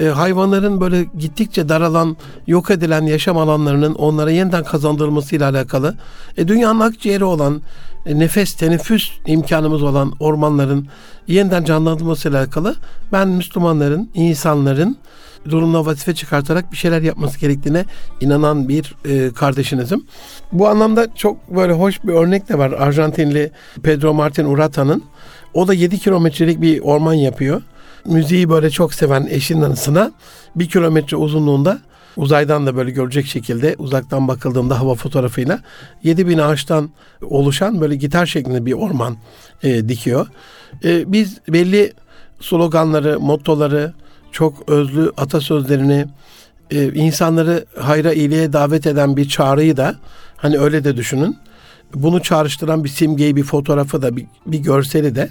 e, 0.00 0.06
hayvanların 0.06 0.80
böyle 0.80 1.06
gittikçe 1.18 1.68
daralan, 1.68 2.16
yok 2.46 2.70
edilen 2.70 3.02
yaşam 3.02 3.38
alanlarının 3.38 3.94
onlara 3.94 4.30
yeniden 4.30 4.64
kazandırılmasıyla 4.64 5.50
alakalı, 5.50 5.94
e, 6.36 6.48
dünyanın 6.48 6.80
akciğeri 6.80 7.24
olan, 7.24 7.62
e, 8.06 8.18
nefes, 8.18 8.54
teneffüs 8.54 9.02
imkanımız 9.26 9.82
olan 9.82 10.12
ormanların 10.20 10.88
yeniden 11.26 11.64
canlandırılmasıyla 11.64 12.38
alakalı 12.38 12.74
ben 13.12 13.28
Müslümanların, 13.28 14.10
insanların 14.14 14.96
durumuna 15.44 15.86
vazife 15.86 16.14
çıkartarak 16.14 16.72
bir 16.72 16.76
şeyler 16.76 17.02
yapması 17.02 17.40
gerektiğine 17.40 17.84
inanan 18.20 18.68
bir 18.68 18.94
e, 19.04 19.32
kardeşinizim. 19.34 20.06
Bu 20.52 20.68
anlamda 20.68 21.14
çok 21.14 21.56
böyle 21.56 21.72
hoş 21.72 22.04
bir 22.04 22.12
örnek 22.12 22.48
de 22.48 22.58
var. 22.58 22.72
Arjantinli 22.72 23.50
Pedro 23.82 24.14
Martin 24.14 24.44
Urata'nın. 24.44 25.02
O 25.54 25.68
da 25.68 25.74
7 25.74 25.98
kilometrelik 25.98 26.60
bir 26.60 26.80
orman 26.80 27.14
yapıyor. 27.14 27.62
Müziği 28.04 28.48
böyle 28.48 28.70
çok 28.70 28.94
seven 28.94 29.26
eşinin 29.30 29.62
anısına 29.62 30.12
bir 30.56 30.68
kilometre 30.68 31.16
uzunluğunda 31.16 31.78
uzaydan 32.16 32.66
da 32.66 32.76
böyle 32.76 32.90
görecek 32.90 33.26
şekilde 33.26 33.74
uzaktan 33.78 34.28
bakıldığında 34.28 34.80
hava 34.80 34.94
fotoğrafıyla 34.94 35.60
7000 36.02 36.38
ağaçtan 36.38 36.90
oluşan 37.22 37.80
böyle 37.80 37.96
gitar 37.96 38.26
şeklinde 38.26 38.66
bir 38.66 38.72
orman 38.72 39.16
e, 39.62 39.88
dikiyor. 39.88 40.26
E, 40.84 41.12
biz 41.12 41.38
belli 41.48 41.92
sloganları, 42.40 43.20
mottoları, 43.20 43.92
çok 44.32 44.68
özlü 44.68 45.12
atasözlerini, 45.16 46.06
e, 46.70 46.92
insanları 46.92 47.64
hayra 47.78 48.12
iyiliğe 48.12 48.52
davet 48.52 48.86
eden 48.86 49.16
bir 49.16 49.28
çağrıyı 49.28 49.76
da 49.76 49.96
hani 50.36 50.58
öyle 50.58 50.84
de 50.84 50.96
düşünün. 50.96 51.36
Bunu 51.94 52.22
çağrıştıran 52.22 52.84
bir 52.84 52.88
simgeyi, 52.88 53.36
bir 53.36 53.42
fotoğrafı 53.42 54.02
da, 54.02 54.16
bir, 54.16 54.26
bir 54.46 54.58
görseli 54.58 55.14
de 55.14 55.30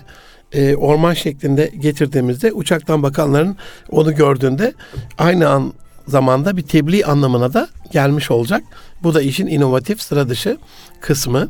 e, 0.52 0.76
orman 0.76 1.14
şeklinde 1.14 1.72
getirdiğimizde 1.80 2.52
uçaktan 2.54 3.04
bakanların 3.04 3.56
onu 3.90 4.16
gördüğünde 4.16 4.74
aynı 5.18 5.50
an 5.50 5.74
zamanda 6.08 6.58
bir 6.58 6.62
tebliğ 6.62 7.06
anlamına 7.06 7.54
da 7.54 7.68
gelmiş 7.92 8.32
olacak. 8.32 8.64
Bu 9.04 9.14
da 9.14 9.22
işin 9.22 9.48
inovatif 9.48 10.02
sıra 10.02 10.30
dışı 10.30 10.58
kısmı. 11.02 11.48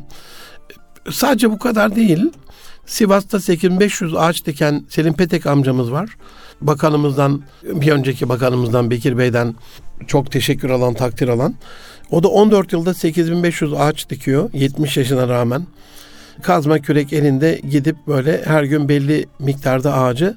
Sadece 1.10 1.50
bu 1.50 1.58
kadar 1.58 1.96
değil. 1.96 2.32
Sivas'ta 2.88 3.40
8500 3.40 4.14
ağaç 4.14 4.46
diken 4.46 4.84
Selim 4.88 5.14
Petek 5.14 5.46
amcamız 5.46 5.92
var. 5.92 6.16
Bakanımızdan, 6.60 7.42
bir 7.62 7.92
önceki 7.92 8.28
bakanımızdan 8.28 8.90
Bekir 8.90 9.18
Bey'den 9.18 9.54
çok 10.06 10.32
teşekkür 10.32 10.70
alan, 10.70 10.94
takdir 10.94 11.28
alan. 11.28 11.54
O 12.10 12.22
da 12.22 12.28
14 12.28 12.72
yılda 12.72 12.94
8500 12.94 13.72
ağaç 13.72 14.10
dikiyor 14.10 14.50
70 14.52 14.96
yaşına 14.96 15.28
rağmen. 15.28 15.66
Kazma 16.42 16.78
kürek 16.78 17.12
elinde 17.12 17.60
gidip 17.70 17.96
böyle 18.06 18.42
her 18.44 18.64
gün 18.64 18.88
belli 18.88 19.26
miktarda 19.38 19.94
ağacı 19.94 20.36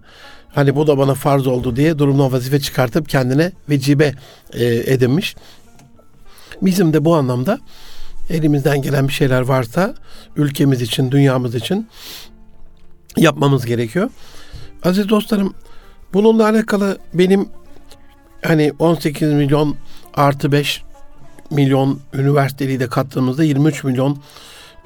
hani 0.54 0.76
bu 0.76 0.88
da 0.88 0.98
bana 0.98 1.14
farz 1.14 1.48
oldu 1.48 1.76
diye 1.76 2.00
durumdan 2.00 2.32
vazife 2.32 2.60
çıkartıp 2.60 3.10
kendine 3.10 3.52
vecibe 3.70 4.14
e, 4.54 4.66
edinmiş. 4.66 5.36
Bizim 6.62 6.94
de 6.94 7.06
bu 7.06 7.16
anlamda 7.16 7.60
elimizden 8.30 8.82
gelen 8.82 9.08
bir 9.08 9.14
şeyler 9.14 9.42
varsa 9.42 9.96
ülkemiz 10.36 10.82
için, 10.82 11.12
dünyamız 11.12 11.56
için 11.56 11.88
yapmamız 13.18 13.66
gerekiyor. 13.66 14.10
Aziz 14.84 15.10
dostlarım 15.10 15.54
bununla 16.14 16.46
alakalı 16.50 16.98
benim 17.14 17.50
hani 18.44 18.74
18 18.80 19.34
milyon 19.34 19.76
artı 20.14 20.52
5 20.52 20.84
milyon 21.52 22.00
üniversiteliği 22.14 22.80
de 22.80 22.88
kattığımızda 22.88 23.44
23 23.44 23.84
milyon 23.84 24.18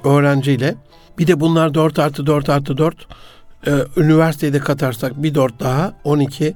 öğrenciyle 0.04 0.74
bir 1.18 1.26
de 1.26 1.40
bunlar 1.40 1.74
4 1.74 1.98
artı 1.98 2.26
4 2.26 2.48
artı 2.48 2.78
4 2.78 3.06
e, 3.66 3.70
üniversiteyi 3.96 4.52
de 4.52 4.58
katarsak 4.58 5.22
bir 5.22 5.34
4 5.34 5.60
daha 5.60 5.94
12 6.04 6.54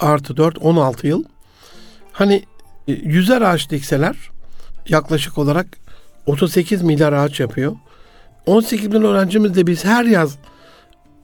artı 0.00 0.36
4 0.36 0.58
16 0.58 1.06
yıl. 1.06 1.24
Hani 2.12 2.42
e, 2.88 2.92
yüzer 2.92 3.42
ağaç 3.42 3.70
dikseler 3.70 4.16
yaklaşık 4.88 5.38
olarak 5.38 5.66
38 6.26 6.82
milyar 6.82 7.12
ağaç 7.12 7.40
yapıyor. 7.40 7.76
18 8.46 8.86
milyon 8.86 9.02
öğrencimiz 9.02 9.54
de 9.54 9.66
biz 9.66 9.84
her 9.84 10.04
yaz 10.04 10.38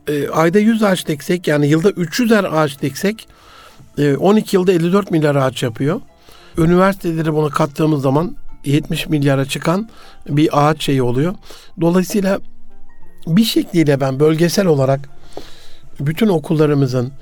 e, 0.09 0.29
ayda 0.29 0.59
100 0.59 0.83
ağaç 0.83 1.07
diksek 1.07 1.49
yani 1.49 1.67
yılda 1.67 1.91
300'er 1.91 2.49
ağaç 2.49 2.83
diksek 2.83 3.29
e, 3.99 4.17
12 4.17 4.57
yılda 4.57 4.73
54 4.73 5.11
milyar 5.11 5.37
ağaç 5.37 5.63
yapıyor. 5.63 6.01
Üniversiteleri 6.59 7.35
bunu 7.35 7.51
kattığımız 7.51 8.03
zaman 8.03 8.37
70 8.65 9.09
milyara 9.09 9.45
çıkan 9.45 9.89
bir 10.29 10.49
ağaç 10.53 10.83
şeyi 10.83 11.03
oluyor. 11.03 11.35
Dolayısıyla 11.81 12.41
bir 13.27 13.45
şekliyle 13.45 14.01
ben 14.01 14.21
bölgesel 14.21 14.67
olarak 14.67 15.01
bütün 16.01 16.29
okullarımızın, 16.29 17.13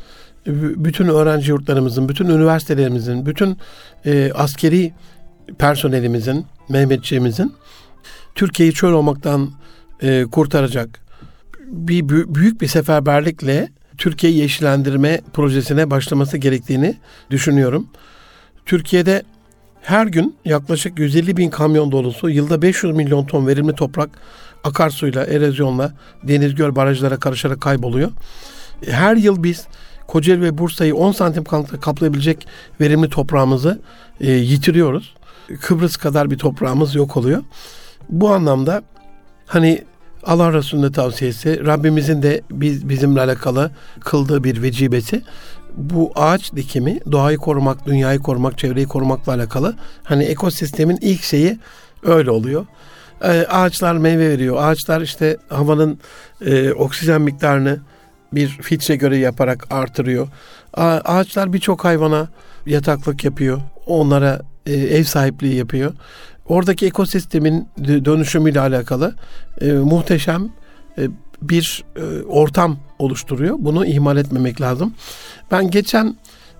bütün 0.47 1.09
öğrenci 1.09 1.51
yurtlarımızın, 1.51 2.09
bütün 2.09 2.27
üniversitelerimizin, 2.27 3.27
bütün 3.27 3.59
e, 4.05 4.33
askeri 4.35 4.93
personelimizin, 5.59 6.47
Mehmetçiğimizin 6.69 7.53
Türkiye'yi 8.35 8.75
çöl 8.75 8.93
olmaktan 8.93 9.51
e, 10.03 10.25
kurtaracak 10.33 11.06
bir 11.67 12.09
büyük 12.09 12.61
bir 12.61 12.67
seferberlikle 12.67 13.69
Türkiye'yi 13.99 14.39
yeşillendirme 14.39 15.21
projesine 15.33 15.91
başlaması 15.91 16.39
gerektiğini 16.39 16.97
düşünüyorum. 17.31 17.87
Türkiye'de 18.67 19.23
her 19.83 20.07
gün 20.07 20.37
yaklaşık 20.45 20.99
150 20.99 21.37
bin 21.37 21.51
kamyon 21.51 21.93
dolusu 21.93 22.31
yılda 22.31 22.63
500 22.63 22.97
milyon 22.97 23.27
ton 23.27 23.47
verimli 23.47 23.75
toprak 23.75 24.11
akarsuyla, 24.65 25.25
erozyonla 25.25 25.93
deniz 26.23 26.55
göl 26.55 26.77
barajlara 26.77 27.17
karışarak 27.17 27.61
kayboluyor. 27.61 28.11
Her 28.87 29.17
yıl 29.17 29.43
biz 29.43 29.67
Kocaeli 30.07 30.43
ve 30.43 30.59
Bursa'yı 30.59 30.97
10 30.97 31.13
santim 31.13 31.45
kaplayabilecek 31.81 32.47
verimli 32.81 33.11
toprağımızı 33.11 33.81
e, 34.21 34.31
yitiriyoruz. 34.33 35.15
Kıbrıs 35.61 35.97
kadar 35.97 36.31
bir 36.31 36.39
toprağımız 36.39 36.95
yok 36.95 37.17
oluyor. 37.17 37.43
Bu 38.09 38.31
anlamda 38.31 38.83
hani 39.47 39.85
Allah 40.27 40.53
Resulü'nün 40.53 40.93
tavsiyesi, 40.93 41.67
Rabbimizin 41.67 42.23
de 42.23 42.43
biz, 42.51 42.89
bizimle 42.89 43.21
alakalı 43.21 43.71
kıldığı 44.01 44.45
bir 44.45 44.63
vecibesi 44.63 45.23
bu 45.77 46.13
ağaç 46.15 46.53
dikimi 46.53 47.01
doğayı 47.13 47.39
korumak, 47.39 47.87
dünyayı 47.87 48.19
korumak, 48.19 48.59
çevreyi 48.59 48.87
korumakla 48.87 49.33
alakalı. 49.35 49.77
Hani 50.05 50.25
ekosistemin 50.25 50.99
ilk 51.01 51.23
şeyi 51.23 51.59
öyle 52.03 52.31
oluyor. 52.31 52.67
Ee, 53.23 53.47
ağaçlar 53.49 53.97
meyve 53.97 54.29
veriyor. 54.29 54.57
Ağaçlar 54.59 55.01
işte 55.01 55.37
havanın 55.49 55.99
e, 56.47 56.73
oksijen 56.73 57.23
miktarını 57.23 57.79
bir 58.33 58.49
filtre 58.49 58.97
göre 58.97 59.17
yaparak 59.17 59.67
artırıyor. 59.71 60.29
Ağaçlar 60.75 61.53
birçok 61.53 61.85
hayvana 61.85 62.29
yataklık 62.67 63.25
yapıyor. 63.25 63.61
Onlara 63.87 64.41
e, 64.67 64.73
ev 64.73 65.05
sahipliği 65.05 65.55
yapıyor. 65.55 65.93
Oradaki 66.49 66.87
ekosistemin 66.87 67.69
dönüşümüyle 67.85 68.61
alakalı 68.61 69.15
e, 69.61 69.73
muhteşem 69.73 70.49
e, 70.99 71.09
bir 71.43 71.85
e, 71.97 72.23
ortam 72.23 72.79
oluşturuyor. 72.99 73.57
Bunu 73.59 73.87
ihmal 73.87 74.17
etmemek 74.17 74.61
lazım. 74.61 74.95
Ben 75.51 75.71
geçen 75.71 76.17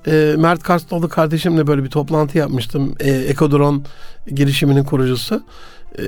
e, 0.07 0.35
Mert 0.39 0.63
Karstoğlu 0.63 1.09
kardeşimle 1.09 1.67
böyle 1.67 1.85
bir 1.85 1.91
toplantı 1.91 2.39
yapmıştım. 2.39 2.95
E, 3.01 3.11
Ekodron 3.11 3.85
girişiminin 4.27 4.85
kurucusu. 4.85 5.43
E, 5.99 6.03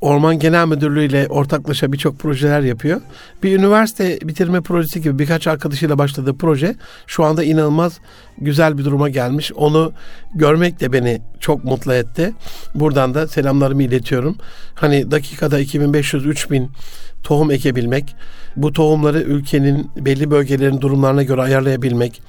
Orman 0.00 0.38
Genel 0.38 0.66
Müdürlüğü 0.66 1.04
ile 1.04 1.26
ortaklaşa 1.28 1.92
birçok 1.92 2.18
projeler 2.18 2.60
yapıyor. 2.60 3.00
Bir 3.42 3.58
üniversite 3.58 4.18
bitirme 4.22 4.60
projesi 4.60 5.02
gibi 5.02 5.18
birkaç 5.18 5.46
arkadaşıyla 5.46 5.98
başladığı 5.98 6.36
proje 6.36 6.74
şu 7.06 7.24
anda 7.24 7.44
inanılmaz 7.44 7.98
güzel 8.38 8.78
bir 8.78 8.84
duruma 8.84 9.08
gelmiş. 9.08 9.52
Onu 9.52 9.92
görmek 10.34 10.80
de 10.80 10.92
beni 10.92 11.22
çok 11.40 11.64
mutlu 11.64 11.94
etti. 11.94 12.32
Buradan 12.74 13.14
da 13.14 13.28
selamlarımı 13.28 13.82
iletiyorum. 13.82 14.36
Hani 14.74 15.10
dakikada 15.10 15.60
2500-3000 15.60 16.66
tohum 17.22 17.50
ekebilmek, 17.50 18.16
bu 18.56 18.72
tohumları 18.72 19.20
ülkenin 19.20 19.90
belli 19.96 20.30
bölgelerin 20.30 20.80
durumlarına 20.80 21.22
göre 21.22 21.42
ayarlayabilmek, 21.42 22.22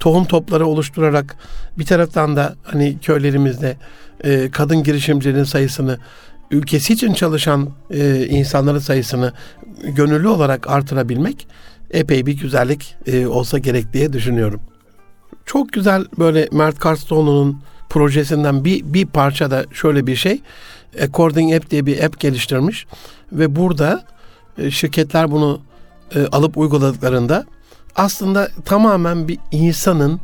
tohum 0.00 0.24
topları 0.24 0.66
oluşturarak 0.66 1.36
bir 1.78 1.84
taraftan 1.84 2.36
da 2.36 2.54
hani 2.62 2.98
köylerimizde 2.98 3.76
e, 4.24 4.50
kadın 4.50 4.82
girişimcilerin 4.82 5.44
sayısını 5.44 5.98
ülkesi 6.50 6.92
için 6.92 7.14
çalışan 7.14 7.68
e, 7.90 8.26
insanların 8.26 8.78
sayısını 8.78 9.32
gönüllü 9.82 10.28
olarak 10.28 10.70
artırabilmek 10.70 11.48
epey 11.90 12.26
bir 12.26 12.32
güzellik 12.32 12.96
e, 13.06 13.26
olsa 13.26 13.58
gerek 13.58 13.92
diye 13.92 14.12
düşünüyorum. 14.12 14.60
Çok 15.46 15.72
güzel 15.72 16.04
böyle 16.18 16.48
Mert 16.52 16.78
Karstoğlu'nun 16.78 17.60
projesinden 17.88 18.64
bir, 18.64 18.84
bir 18.84 19.06
parça 19.06 19.50
da 19.50 19.64
şöyle 19.72 20.06
bir 20.06 20.16
şey. 20.16 20.40
According 21.02 21.54
App 21.54 21.70
diye 21.70 21.86
bir 21.86 22.04
app 22.04 22.20
geliştirmiş 22.20 22.86
ve 23.32 23.56
burada 23.56 24.04
e, 24.58 24.70
şirketler 24.70 25.30
bunu 25.30 25.60
e, 26.14 26.26
alıp 26.26 26.58
uyguladıklarında 26.58 27.44
aslında 27.96 28.48
tamamen 28.64 29.28
bir 29.28 29.38
insanın 29.52 30.20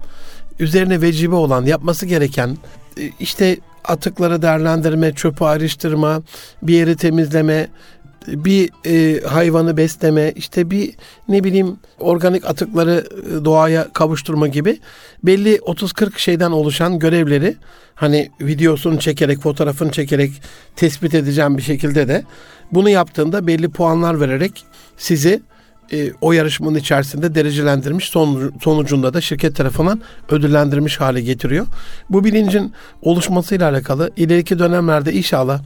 üzerine 0.58 1.00
vecibe 1.00 1.35
olan 1.35 1.64
yapması 1.64 2.06
gereken 2.06 2.58
e, 2.98 3.11
işte 3.20 3.56
atıkları 3.85 4.42
değerlendirme, 4.42 5.12
çöpü 5.12 5.45
ayrıştırma, 5.45 6.23
bir 6.62 6.75
yeri 6.75 6.97
temizleme, 6.97 7.68
bir 8.27 8.71
e, 8.87 9.21
hayvanı 9.27 9.77
besleme, 9.77 10.33
işte 10.37 10.71
bir 10.71 10.95
ne 11.29 11.45
bileyim 11.45 11.77
organik 11.99 12.45
atıkları 12.45 13.05
e, 13.40 13.45
doğaya 13.45 13.92
kavuşturma 13.92 14.49
gibi 14.49 14.79
belli 15.23 15.57
30-40 15.57 16.18
şeyden 16.18 16.51
oluşan 16.51 16.99
görevleri 16.99 17.57
hani 17.95 18.31
videosunu 18.40 18.99
çekerek, 18.99 19.40
fotoğrafını 19.40 19.90
çekerek 19.90 20.33
tespit 20.77 21.14
edeceğim 21.14 21.57
bir 21.57 21.62
şekilde 21.62 22.09
de 22.09 22.25
bunu 22.73 22.88
yaptığında 22.88 23.47
belli 23.47 23.68
puanlar 23.68 24.21
vererek 24.21 24.64
sizi 24.97 25.42
e, 25.92 26.12
o 26.21 26.33
yarışmanın 26.33 26.75
içerisinde 26.75 27.35
derecelendirmiş 27.35 28.12
sonucunda 28.62 29.14
da 29.14 29.21
şirket 29.21 29.57
tarafından 29.57 30.01
ödüllendirmiş 30.29 31.01
hale 31.01 31.21
getiriyor. 31.21 31.66
Bu 32.11 32.25
bilincin 32.25 32.73
oluşmasıyla 33.03 33.71
alakalı 33.71 34.11
ileriki 34.16 34.59
dönemlerde 34.59 35.12
inşallah 35.12 35.61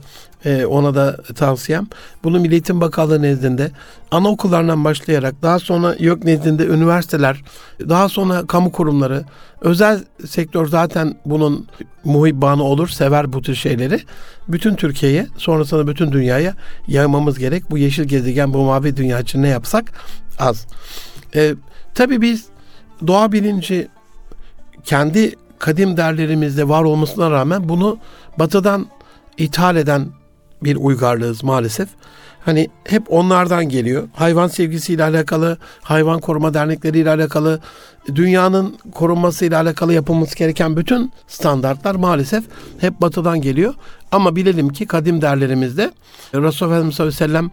e, 0.45 0.65
ona 0.65 0.95
da 0.95 1.17
tavsiyem 1.17 1.87
bunu 2.23 2.39
Milli 2.39 2.53
Eğitim 2.53 2.81
Bakanlığı 2.81 3.21
nezdinde 3.21 3.71
anaokullarından 4.11 4.83
başlayarak 4.85 5.35
daha 5.41 5.59
sonra 5.59 5.95
yok 5.99 6.23
nezdinde 6.23 6.65
üniversiteler 6.65 7.43
daha 7.79 8.09
sonra 8.09 8.47
kamu 8.47 8.71
kurumları 8.71 9.23
özel 9.61 10.03
sektör 10.25 10.67
zaten 10.67 11.15
bunun 11.25 11.67
muhibbanı 12.03 12.63
olur 12.63 12.87
sever 12.87 13.33
bu 13.33 13.41
tür 13.41 13.55
şeyleri 13.55 13.99
bütün 14.47 14.75
Türkiye'ye 14.75 15.27
sonrasında 15.37 15.87
bütün 15.87 16.11
dünyaya 16.11 16.53
yaymamız 16.87 17.39
gerek. 17.39 17.71
Bu 17.71 17.77
yeşil 17.77 18.03
gezegen 18.03 18.53
bu 18.53 18.57
mavi 18.57 18.97
dünya 18.97 19.19
için 19.19 19.43
ne 19.43 19.47
yapsak 19.47 19.91
az. 20.39 20.67
E, 21.35 21.55
tabii 21.95 22.21
biz 22.21 22.45
doğa 23.07 23.31
bilinci 23.31 23.87
kendi 24.83 25.35
kadim 25.59 25.97
derlerimizde 25.97 26.69
var 26.69 26.83
olmasına 26.83 27.31
rağmen 27.31 27.69
bunu 27.69 27.97
batıdan 28.39 28.87
ithal 29.37 29.75
eden 29.75 30.16
bir 30.63 30.75
uygarlığız 30.75 31.43
maalesef. 31.43 31.89
Hani 32.45 32.69
hep 32.83 33.03
onlardan 33.13 33.69
geliyor. 33.69 34.07
Hayvan 34.13 34.47
sevgisiyle 34.47 35.03
alakalı, 35.03 35.57
hayvan 35.81 36.19
koruma 36.19 36.53
dernekleriyle 36.53 37.09
alakalı, 37.09 37.59
dünyanın 38.15 38.77
korunmasıyla 38.91 39.61
alakalı 39.61 39.93
yapılması 39.93 40.35
gereken 40.35 40.77
bütün 40.77 41.11
standartlar 41.27 41.95
maalesef 41.95 42.43
hep 42.79 43.01
batıdan 43.01 43.41
geliyor. 43.41 43.73
Ama 44.11 44.35
bilelim 44.35 44.69
ki 44.69 44.85
kadim 44.85 45.21
derlerimizde 45.21 45.91
Resulullah 46.33 46.73
Efendimiz 46.73 46.95
sallallahu 46.95 47.23
aleyhi 47.23 47.33
ve 47.33 47.39
sellem 47.39 47.51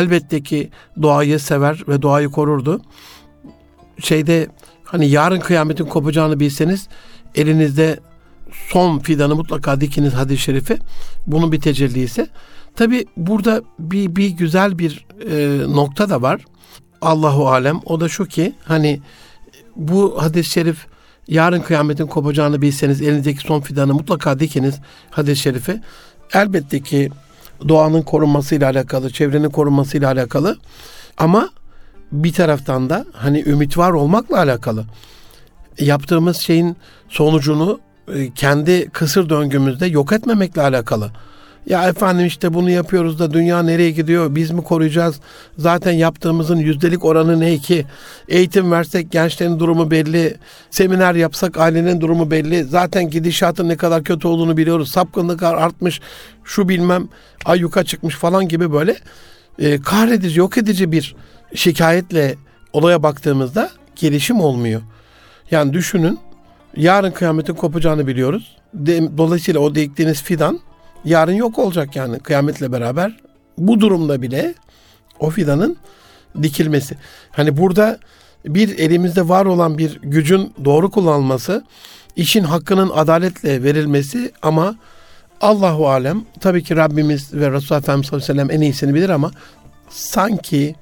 elbette 0.00 0.42
ki 0.42 0.70
doğayı 1.02 1.40
sever 1.40 1.84
ve 1.88 2.02
doğayı 2.02 2.28
korurdu. 2.28 2.80
Şeyde 3.98 4.48
hani 4.84 5.08
yarın 5.08 5.40
kıyametin 5.40 5.84
kopacağını 5.84 6.40
bilseniz 6.40 6.88
elinizde 7.34 8.00
son 8.68 8.98
fidanı 8.98 9.34
mutlaka 9.34 9.80
dikiniz 9.80 10.14
hadis-i 10.14 10.42
şerifi. 10.42 10.78
Bunun 11.26 11.52
bir 11.52 11.60
tecellisi. 11.60 12.26
Tabi 12.76 13.04
burada 13.16 13.62
bir, 13.78 14.16
bir 14.16 14.28
güzel 14.28 14.78
bir 14.78 15.06
e, 15.30 15.58
nokta 15.74 16.10
da 16.10 16.22
var. 16.22 16.44
Allahu 17.02 17.48
alem. 17.48 17.80
O 17.84 18.00
da 18.00 18.08
şu 18.08 18.26
ki 18.26 18.52
hani 18.64 19.00
bu 19.76 20.22
hadis-i 20.22 20.50
şerif 20.50 20.86
yarın 21.28 21.60
kıyametin 21.60 22.06
kopacağını 22.06 22.62
bilseniz 22.62 23.02
elinizdeki 23.02 23.40
son 23.40 23.60
fidanı 23.60 23.94
mutlaka 23.94 24.40
dikiniz 24.40 24.74
hadis-i 25.10 25.42
şerifi. 25.42 25.80
Elbette 26.32 26.80
ki 26.80 27.10
doğanın 27.68 28.02
korunmasıyla 28.02 28.70
alakalı, 28.70 29.10
çevrenin 29.10 29.50
korunmasıyla 29.50 30.12
alakalı 30.12 30.58
ama 31.16 31.50
bir 32.12 32.32
taraftan 32.32 32.90
da 32.90 33.04
hani 33.12 33.42
ümit 33.46 33.78
var 33.78 33.90
olmakla 33.90 34.38
alakalı. 34.38 34.84
Yaptığımız 35.78 36.36
şeyin 36.36 36.76
sonucunu 37.08 37.80
kendi 38.34 38.88
kısır 38.90 39.28
döngümüzde 39.28 39.86
yok 39.86 40.12
etmemekle 40.12 40.62
alakalı. 40.62 41.10
Ya 41.66 41.88
efendim 41.88 42.26
işte 42.26 42.54
bunu 42.54 42.70
yapıyoruz 42.70 43.18
da 43.18 43.32
dünya 43.32 43.62
nereye 43.62 43.90
gidiyor? 43.90 44.34
Biz 44.34 44.50
mi 44.50 44.62
koruyacağız? 44.62 45.20
Zaten 45.58 45.92
yaptığımızın 45.92 46.56
yüzdelik 46.56 47.04
oranı 47.04 47.40
ne 47.40 47.58
ki? 47.58 47.86
Eğitim 48.28 48.72
versek 48.72 49.12
gençlerin 49.12 49.58
durumu 49.58 49.90
belli. 49.90 50.36
Seminer 50.70 51.14
yapsak 51.14 51.58
ailenin 51.58 52.00
durumu 52.00 52.30
belli. 52.30 52.64
Zaten 52.64 53.10
gidişatın 53.10 53.68
ne 53.68 53.76
kadar 53.76 54.04
kötü 54.04 54.28
olduğunu 54.28 54.56
biliyoruz. 54.56 54.90
Sapkınlık 54.90 55.42
artmış. 55.42 56.00
Şu 56.44 56.68
bilmem 56.68 57.08
ayyuka 57.44 57.84
çıkmış 57.84 58.14
falan 58.14 58.48
gibi 58.48 58.72
böyle 58.72 58.96
e, 59.58 59.80
kahredici, 59.80 60.38
yok 60.38 60.58
edici 60.58 60.92
bir 60.92 61.16
şikayetle 61.54 62.34
olaya 62.72 63.02
baktığımızda 63.02 63.70
gelişim 63.96 64.40
olmuyor. 64.40 64.80
Yani 65.50 65.72
düşünün 65.72 66.18
yarın 66.76 67.10
kıyametin 67.10 67.54
kopacağını 67.54 68.06
biliyoruz. 68.06 68.56
Dolayısıyla 69.18 69.60
o 69.60 69.74
diktiğiniz 69.74 70.22
fidan 70.22 70.60
yarın 71.04 71.32
yok 71.32 71.58
olacak 71.58 71.96
yani 71.96 72.18
kıyametle 72.18 72.72
beraber. 72.72 73.16
Bu 73.58 73.80
durumda 73.80 74.22
bile 74.22 74.54
o 75.20 75.30
fidanın 75.30 75.76
dikilmesi. 76.42 76.96
Hani 77.30 77.56
burada 77.56 77.98
bir 78.46 78.78
elimizde 78.78 79.28
var 79.28 79.46
olan 79.46 79.78
bir 79.78 80.00
gücün 80.02 80.52
doğru 80.64 80.90
kullanılması, 80.90 81.64
işin 82.16 82.44
hakkının 82.44 82.90
adaletle 82.94 83.62
verilmesi 83.62 84.32
ama 84.42 84.76
Allahu 85.40 85.88
alem 85.88 86.24
tabii 86.40 86.62
ki 86.62 86.76
Rabbimiz 86.76 87.34
ve 87.34 87.52
Resulullah 87.52 87.82
Efendimiz 87.82 88.06
sallallahu 88.06 88.32
aleyhi 88.32 88.40
ve 88.40 88.42
sellem 88.42 88.50
en 88.50 88.60
iyisini 88.60 88.94
bilir 88.94 89.08
ama 89.08 89.30
sanki 89.88 90.74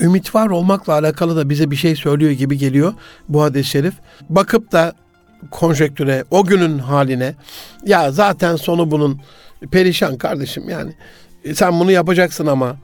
ümit 0.00 0.34
var 0.34 0.48
olmakla 0.48 0.92
alakalı 0.92 1.36
da 1.36 1.50
bize 1.50 1.70
bir 1.70 1.76
şey 1.76 1.96
söylüyor 1.96 2.30
gibi 2.30 2.58
geliyor 2.58 2.94
bu 3.28 3.42
hadis-i 3.42 3.70
şerif. 3.70 3.94
Bakıp 4.28 4.72
da 4.72 4.94
konjektüre, 5.50 6.24
o 6.30 6.44
günün 6.44 6.78
haline 6.78 7.34
ya 7.86 8.12
zaten 8.12 8.56
sonu 8.56 8.90
bunun 8.90 9.20
perişan 9.70 10.18
kardeşim 10.18 10.68
yani. 10.68 10.92
E, 11.44 11.54
sen 11.54 11.80
bunu 11.80 11.90
yapacaksın 11.90 12.46
ama 12.46 12.76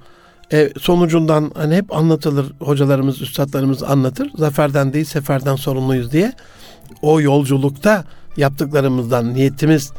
e, 0.53 0.71
sonucundan 0.81 1.53
hani 1.55 1.77
hep 1.77 1.97
anlatılır 1.97 2.53
hocalarımız, 2.61 3.23
üstadlarımız 3.23 3.83
anlatır. 3.83 4.31
Zaferden 4.37 4.93
değil 4.93 5.05
seferden 5.05 5.57
sorumluyuz 5.57 6.13
diye. 6.13 6.33
O 7.03 7.21
yolculukta 7.21 8.05
yaptıklarımızdan 8.37 9.35
niyetimiz 9.35 9.93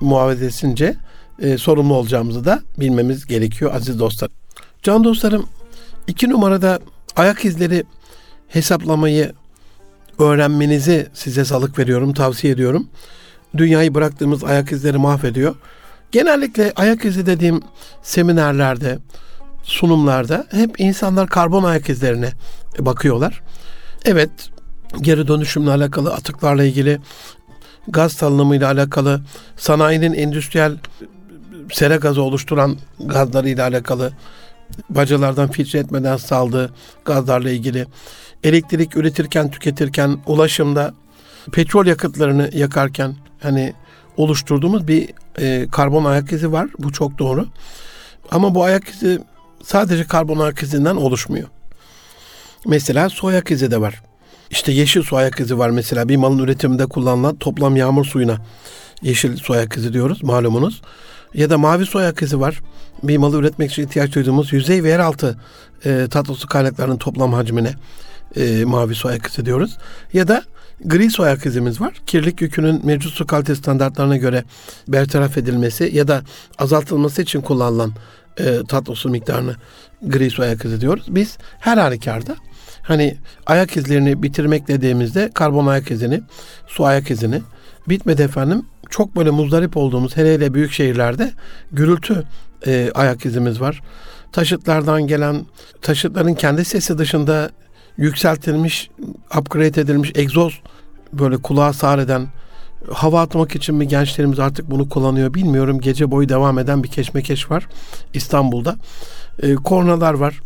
muhavedesince 0.00 0.96
e, 1.38 1.58
sorumlu 1.58 1.94
olacağımızı 1.94 2.44
da 2.44 2.60
bilmemiz 2.78 3.26
gerekiyor 3.26 3.74
aziz 3.74 3.98
dostlar. 3.98 4.30
Can 4.82 5.04
dostlarım 5.04 5.46
iki 6.06 6.30
numarada 6.30 6.80
ayak 7.16 7.44
izleri 7.44 7.84
hesaplamayı 8.48 9.32
öğrenmenizi 10.24 11.08
size 11.14 11.44
salık 11.44 11.78
veriyorum, 11.78 12.14
tavsiye 12.14 12.52
ediyorum. 12.52 12.88
Dünyayı 13.56 13.94
bıraktığımız 13.94 14.44
ayak 14.44 14.72
izleri 14.72 14.98
mahvediyor. 14.98 15.54
Genellikle 16.12 16.72
ayak 16.76 17.04
izi 17.04 17.26
dediğim 17.26 17.62
seminerlerde, 18.02 18.98
sunumlarda 19.62 20.46
hep 20.50 20.80
insanlar 20.80 21.28
karbon 21.28 21.64
ayak 21.64 21.88
izlerine 21.88 22.32
bakıyorlar. 22.78 23.42
Evet, 24.04 24.30
geri 25.00 25.28
dönüşümle 25.28 25.70
alakalı, 25.70 26.14
atıklarla 26.14 26.64
ilgili, 26.64 27.00
gaz 27.88 28.12
salınımıyla 28.12 28.70
alakalı, 28.70 29.20
sanayinin 29.56 30.12
endüstriyel 30.14 30.76
sera 31.72 31.96
gazı 31.96 32.22
oluşturan 32.22 32.76
gazlarıyla 33.00 33.66
alakalı, 33.66 34.12
bacalardan 34.90 35.50
filtre 35.50 35.78
etmeden 35.78 36.16
saldığı 36.16 36.74
gazlarla 37.04 37.50
ilgili, 37.50 37.86
elektrik 38.44 38.96
üretirken, 38.96 39.50
tüketirken, 39.50 40.18
ulaşımda 40.26 40.94
petrol 41.52 41.86
yakıtlarını 41.86 42.50
yakarken 42.52 43.14
hani 43.42 43.74
oluşturduğumuz 44.16 44.88
bir 44.88 45.08
e, 45.38 45.66
karbon 45.72 46.04
ayak 46.04 46.32
izi 46.32 46.52
var. 46.52 46.68
Bu 46.78 46.92
çok 46.92 47.18
doğru. 47.18 47.46
Ama 48.30 48.54
bu 48.54 48.64
ayak 48.64 48.88
izi 48.88 49.18
sadece 49.62 50.04
karbon 50.04 50.38
ayak 50.38 50.62
izinden 50.62 50.96
oluşmuyor. 50.96 51.48
Mesela 52.66 53.08
su 53.08 53.26
ayak 53.26 53.50
izi 53.50 53.70
de 53.70 53.80
var. 53.80 54.02
İşte 54.50 54.72
yeşil 54.72 55.02
su 55.02 55.16
ayak 55.16 55.40
izi 55.40 55.58
var 55.58 55.70
mesela 55.70 56.08
bir 56.08 56.16
malın 56.16 56.38
üretiminde 56.38 56.86
kullanılan 56.86 57.36
toplam 57.36 57.76
yağmur 57.76 58.04
suyuna 58.04 58.36
yeşil 59.02 59.36
su 59.36 59.52
ayak 59.52 59.76
izi 59.76 59.92
diyoruz 59.92 60.22
malumunuz. 60.22 60.82
Ya 61.34 61.50
da 61.50 61.58
mavi 61.58 61.86
su 61.86 61.98
ayak 61.98 62.22
izi 62.22 62.40
var. 62.40 62.60
Bir 63.02 63.16
malı 63.16 63.38
üretmek 63.38 63.72
için 63.72 63.82
ihtiyaç 63.82 64.14
duyduğumuz 64.14 64.52
yüzey 64.52 64.84
ve 64.84 64.88
yeraltı 64.88 65.38
e, 65.84 66.06
tatlı 66.10 66.34
su 66.34 66.48
kaynaklarının 66.48 66.96
toplam 66.96 67.32
hacmine 67.32 67.74
e, 68.36 68.64
mavi 68.64 68.94
su 68.94 69.08
ayak 69.08 69.26
izi 69.26 69.46
diyoruz. 69.46 69.78
Ya 70.12 70.28
da 70.28 70.42
gri 70.84 71.10
su 71.10 71.22
ayak 71.22 71.46
izimiz 71.46 71.80
var. 71.80 71.94
Kirlilik 72.06 72.40
yükünün 72.40 72.86
mevcut 72.86 73.12
su 73.12 73.26
kalite 73.26 73.54
standartlarına 73.54 74.16
göre 74.16 74.44
bertaraf 74.88 75.38
edilmesi 75.38 75.90
ya 75.92 76.08
da 76.08 76.22
azaltılması 76.58 77.22
için 77.22 77.40
kullanılan 77.40 77.92
e, 78.38 78.58
tatlı 78.68 78.96
su 78.96 79.08
miktarını 79.08 79.54
gri 80.02 80.30
su 80.30 80.42
ayak 80.42 80.64
izi 80.64 80.80
diyoruz. 80.80 81.04
Biz 81.08 81.38
her 81.58 81.78
halükarda 81.78 82.36
hani 82.82 83.16
ayak 83.46 83.76
izlerini 83.76 84.22
bitirmek 84.22 84.68
dediğimizde 84.68 85.30
karbon 85.34 85.66
ayak 85.66 85.90
izini, 85.90 86.20
su 86.66 86.84
ayak 86.84 87.10
izini 87.10 87.42
bitmedi 87.88 88.22
efendim. 88.22 88.66
Çok 88.90 89.16
böyle 89.16 89.30
muzdarip 89.30 89.76
olduğumuz 89.76 90.16
hele 90.16 90.34
hele 90.34 90.54
büyük 90.54 90.72
şehirlerde 90.72 91.32
gürültü 91.72 92.24
e, 92.66 92.90
ayak 92.94 93.26
izimiz 93.26 93.60
var. 93.60 93.82
Taşıtlardan 94.32 95.06
gelen 95.06 95.46
taşıtların 95.82 96.34
kendi 96.34 96.64
sesi 96.64 96.98
dışında 96.98 97.50
yükseltilmiş, 98.00 98.90
upgrade 99.38 99.80
edilmiş 99.80 100.12
egzoz 100.14 100.60
böyle 101.12 101.36
kulağa 101.36 101.72
sağır 101.72 101.98
eden 101.98 102.28
hava 102.92 103.20
atmak 103.20 103.56
için 103.56 103.74
mi 103.74 103.88
gençlerimiz 103.88 104.38
artık 104.38 104.70
bunu 104.70 104.88
kullanıyor 104.88 105.34
bilmiyorum. 105.34 105.80
Gece 105.80 106.10
boyu 106.10 106.28
devam 106.28 106.58
eden 106.58 106.84
bir 106.84 106.88
keşmekeş 106.88 107.50
var 107.50 107.66
İstanbul'da. 108.14 108.76
E, 109.42 109.54
kornalar 109.54 110.14
var. 110.14 110.40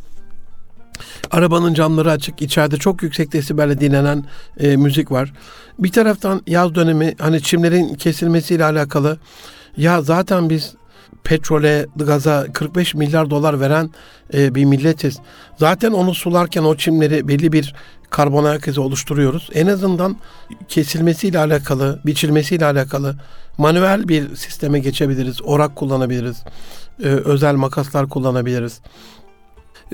Arabanın 1.30 1.74
camları 1.74 2.10
açık. 2.10 2.42
içeride 2.42 2.76
çok 2.76 3.02
yüksek 3.02 3.32
desibelle 3.32 3.80
dinlenen 3.80 4.24
e, 4.58 4.76
müzik 4.76 5.12
var. 5.12 5.32
Bir 5.78 5.92
taraftan 5.92 6.42
yaz 6.46 6.74
dönemi 6.74 7.14
hani 7.18 7.42
çimlerin 7.42 7.94
kesilmesiyle 7.94 8.64
alakalı 8.64 9.18
ya 9.76 10.02
zaten 10.02 10.50
biz 10.50 10.74
petrole, 11.24 11.86
gaza 11.96 12.46
45 12.52 12.94
milyar 12.94 13.30
dolar 13.30 13.60
veren 13.60 13.90
e, 14.34 14.54
bir 14.54 14.64
milletiz. 14.64 15.18
Zaten 15.58 15.92
onu 15.92 16.14
sularken 16.14 16.62
o 16.62 16.76
çimleri 16.76 17.28
belli 17.28 17.52
bir 17.52 17.74
karbon 18.10 18.44
ayak 18.44 18.68
izi 18.68 18.80
oluşturuyoruz. 18.80 19.50
En 19.54 19.66
azından 19.66 20.16
kesilmesiyle 20.68 21.38
alakalı, 21.38 22.00
biçilmesiyle 22.06 22.66
alakalı 22.66 23.16
manuel 23.58 24.08
bir 24.08 24.36
sisteme 24.36 24.78
geçebiliriz. 24.78 25.42
Orak 25.42 25.76
kullanabiliriz. 25.76 26.44
E, 27.02 27.06
özel 27.08 27.54
makaslar 27.54 28.08
kullanabiliriz. 28.08 28.80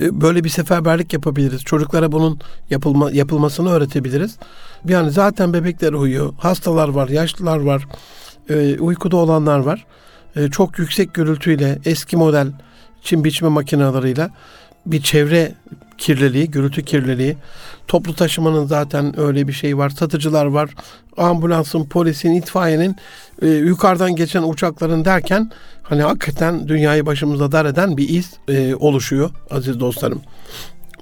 E, 0.00 0.20
böyle 0.20 0.44
bir 0.44 0.48
seferberlik 0.48 1.12
yapabiliriz. 1.12 1.60
Çocuklara 1.62 2.12
bunun 2.12 2.40
yapılma, 2.70 3.10
yapılmasını 3.10 3.70
öğretebiliriz. 3.70 4.38
Yani 4.88 5.10
zaten 5.10 5.52
bebekler 5.52 5.92
uyuyor. 5.92 6.34
Hastalar 6.38 6.88
var, 6.88 7.08
yaşlılar 7.08 7.58
var. 7.58 7.86
E, 8.48 8.78
uykuda 8.78 9.16
olanlar 9.16 9.58
var. 9.58 9.86
E, 10.36 10.50
çok 10.50 10.78
yüksek 10.78 11.14
gürültüyle 11.14 11.78
eski 11.84 12.16
model 12.16 12.52
çim 13.02 13.24
biçme 13.24 13.48
makineleriyle 13.48 14.30
bir 14.86 15.02
çevre 15.02 15.54
kirliliği, 15.98 16.50
gürültü 16.50 16.84
kirliliği. 16.84 17.36
Toplu 17.88 18.14
taşımanın 18.14 18.66
zaten 18.66 19.20
öyle 19.20 19.48
bir 19.48 19.52
şey 19.52 19.78
var. 19.78 19.90
Satıcılar 19.90 20.46
var. 20.46 20.70
Ambulansın, 21.16 21.84
polisin, 21.84 22.32
itfaiyenin, 22.32 22.96
e, 23.42 23.48
yukarıdan 23.48 24.16
geçen 24.16 24.42
uçakların 24.42 25.04
derken 25.04 25.50
hani 25.82 26.02
hakikaten 26.02 26.68
dünyayı 26.68 27.06
başımıza 27.06 27.52
dar 27.52 27.64
eden 27.64 27.96
bir 27.96 28.08
iz 28.08 28.34
e, 28.48 28.74
oluşuyor 28.74 29.30
aziz 29.50 29.80
dostlarım. 29.80 30.22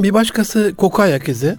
Bir 0.00 0.14
başkası 0.14 0.74
koku 0.76 1.02
ayak 1.02 1.28
izi. 1.28 1.56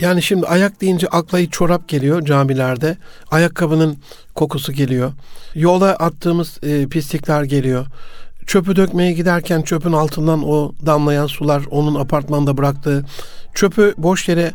Yani 0.00 0.22
şimdi 0.22 0.46
ayak 0.46 0.80
deyince 0.80 1.06
akla 1.06 1.50
çorap 1.50 1.88
geliyor 1.88 2.24
camilerde. 2.24 2.96
Ayakkabının 3.30 3.98
kokusu 4.34 4.72
geliyor. 4.72 5.12
Yola 5.54 5.90
attığımız 5.90 6.58
e, 6.62 6.86
pislikler 6.86 7.44
geliyor. 7.44 7.86
Çöpü 8.46 8.76
dökmeye 8.76 9.12
giderken 9.12 9.62
çöpün 9.62 9.92
altından 9.92 10.48
o 10.48 10.72
damlayan 10.86 11.26
sular 11.26 11.62
onun 11.70 11.94
apartmanda 11.94 12.56
bıraktığı 12.56 13.04
çöpü 13.54 13.94
boş 13.98 14.28
yere 14.28 14.52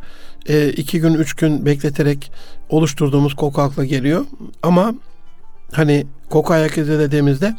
e, 0.50 0.70
iki 0.70 1.00
gün 1.00 1.14
üç 1.14 1.34
gün 1.34 1.66
bekleterek 1.66 2.32
oluşturduğumuz 2.70 3.34
koku 3.36 3.62
akla 3.62 3.86
geliyor. 3.86 4.26
Ama 4.64 4.94
hani 5.72 6.08
koku 6.30 6.54
ayak 6.54 6.78
izi 6.78 7.00
dediğimizde 7.00 7.56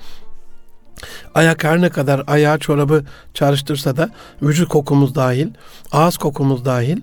ayak 1.34 1.64
her 1.64 1.80
ne 1.80 1.90
kadar 1.90 2.22
ayağı 2.26 2.58
çorabı 2.58 3.04
çağrıştırsa 3.34 3.96
da 3.96 4.10
vücut 4.42 4.68
kokumuz 4.68 5.14
dahil, 5.14 5.48
ağız 5.92 6.16
kokumuz 6.16 6.64
dahil 6.64 7.00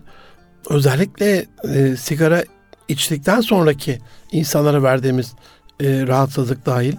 özellikle 0.69 1.45
e, 1.73 1.95
sigara 1.95 2.43
içtikten 2.88 3.41
sonraki 3.41 3.99
insanlara 4.32 4.84
verdiğimiz 4.84 5.34
e, 5.80 6.08
rahatsızlık 6.08 6.65
dahil 6.65 6.95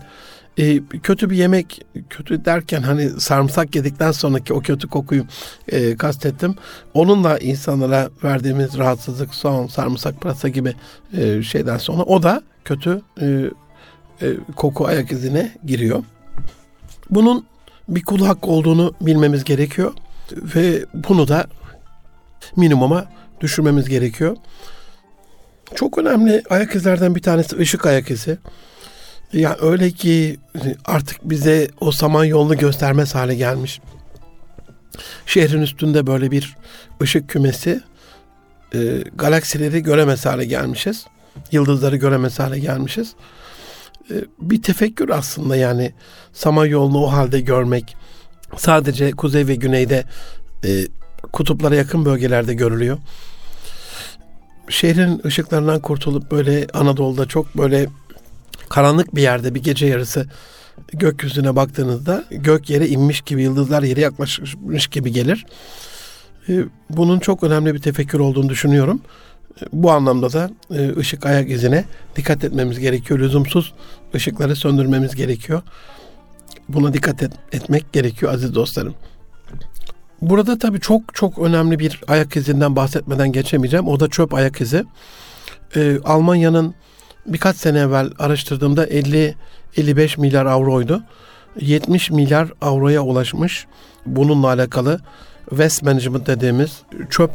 e, 0.59 0.81
kötü 1.03 1.31
bir 1.31 1.37
yemek 1.37 1.81
kötü 2.11 2.45
derken 2.45 2.83
hani 2.83 3.11
sarımsak 3.11 3.77
yedikten 3.77 4.13
sonraki 4.13 4.55
o 4.55 4.61
kötü 4.61 4.89
kokuyu 4.89 5.25
e, 5.69 5.97
kastettim. 5.97 6.55
Onunla 6.95 7.39
insanlara 7.39 8.11
verdiğimiz 8.25 8.79
rahatsızlık 8.79 9.35
soğan, 9.35 9.67
sarımsak, 9.67 10.21
pırasa 10.21 10.49
gibi 10.49 10.75
e, 11.17 11.43
şeyden 11.43 11.79
sonra 11.79 12.03
o 12.03 12.23
da 12.23 12.43
kötü 12.65 13.03
e, 13.21 13.27
e, 14.23 14.37
koku 14.57 14.87
ayak 14.87 15.13
izine 15.13 15.53
giriyor. 15.65 16.05
Bunun 17.11 17.47
bir 17.89 18.03
kul 18.03 18.25
hakkı 18.25 18.51
olduğunu 18.51 18.95
bilmemiz 19.01 19.45
gerekiyor 19.45 19.93
ve 20.33 20.85
bunu 20.95 21.29
da 21.29 21.47
minimuma 22.57 23.07
düşürmemiz 23.45 23.89
gerekiyor. 23.89 24.37
Çok 25.75 25.99
önemli 25.99 26.43
ayak 26.51 26.75
izlerden 26.75 27.15
bir 27.15 27.23
tanesi 27.23 27.57
ışık 27.59 27.87
ayak 27.87 28.11
izi. 28.11 28.39
Ya 29.33 29.57
öyle 29.61 29.91
ki 29.91 30.37
artık 30.85 31.17
bize 31.25 31.69
o 31.81 31.93
saman 31.93 32.25
yolunu 32.25 32.59
göstermez 32.59 33.15
hale 33.15 33.35
gelmiş. 33.35 33.81
Şehrin 35.27 35.63
üstünde 35.63 36.07
böyle 36.07 36.31
bir 36.31 36.57
ışık 37.03 37.29
kümesi 37.29 37.81
e, 38.75 39.05
galaksileri 39.15 39.83
göremez 39.83 40.27
hale 40.27 40.45
gelmişiz. 40.45 41.07
Yıldızları 41.53 41.97
göremez 41.97 42.39
hale 42.39 42.59
gelmişiz. 42.59 43.15
E, 44.11 44.15
bir 44.41 44.63
tefekkür 44.63 45.09
aslında 45.09 45.57
yani 45.57 45.93
saman 46.33 46.67
yolunu 46.67 47.05
o 47.05 47.13
halde 47.13 47.41
görmek. 47.41 47.97
Sadece 48.57 49.11
kuzey 49.11 49.47
ve 49.47 49.55
güneyde 49.55 50.05
e, 50.65 50.87
kutuplara 51.33 51.75
yakın 51.75 52.05
bölgelerde 52.05 52.55
görülüyor. 52.55 52.99
Şehrin 54.69 55.23
ışıklarından 55.25 55.81
kurtulup 55.81 56.31
böyle 56.31 56.67
Anadolu'da 56.75 57.27
çok 57.27 57.59
böyle 57.59 57.87
karanlık 58.69 59.15
bir 59.15 59.23
yerde 59.23 59.55
bir 59.55 59.63
gece 59.63 59.87
yarısı 59.87 60.27
gökyüzüne 60.93 61.57
baktığınızda 61.57 62.25
gök 62.31 62.71
yere 62.71 62.89
inmiş 62.89 63.21
gibi, 63.21 63.43
yıldızlar 63.43 63.83
yere 63.83 64.01
yaklaşmış 64.01 64.87
gibi 64.87 65.13
gelir. 65.13 65.47
Ee, 66.49 66.65
bunun 66.91 67.19
çok 67.19 67.43
önemli 67.43 67.75
bir 67.75 67.79
tefekkür 67.79 68.21
olduğunu 68.21 68.49
düşünüyorum. 68.49 69.01
Ee, 69.63 69.65
bu 69.73 69.91
anlamda 69.91 70.33
da 70.33 70.51
e, 70.71 70.97
ışık 70.97 71.27
ayak 71.27 71.51
izine 71.51 71.85
dikkat 72.17 72.45
etmemiz 72.45 72.79
gerekiyor. 72.79 73.21
Lüzumsuz 73.21 73.75
ışıkları 74.15 74.57
söndürmemiz 74.57 75.15
gerekiyor. 75.15 75.63
Buna 76.69 76.95
dikkat 76.95 77.23
et, 77.23 77.33
etmek 77.53 77.93
gerekiyor 77.93 78.33
aziz 78.33 78.55
dostlarım. 78.55 78.95
Burada 80.31 80.59
tabii 80.59 80.81
çok 80.81 81.15
çok 81.15 81.39
önemli 81.39 81.79
bir 81.79 82.01
ayak 82.09 82.37
izinden 82.37 82.77
bahsetmeden 82.77 83.33
geçemeyeceğim. 83.33 83.89
O 83.89 84.01
da 84.01 84.09
çöp 84.09 84.35
ayak 84.35 84.61
izi. 84.61 84.85
Ee, 85.77 85.99
Almanya'nın 86.05 86.75
birkaç 87.27 87.57
sene 87.57 87.79
evvel 87.79 88.11
araştırdığımda 88.19 88.87
50-55 88.87 90.21
milyar 90.21 90.47
avroydu. 90.47 91.03
70 91.61 92.11
milyar 92.11 92.53
avroya 92.61 93.03
ulaşmış. 93.03 93.67
Bununla 94.07 94.47
alakalı 94.47 95.01
waste 95.49 95.87
management 95.87 96.27
dediğimiz 96.27 96.83
çöp 97.11 97.31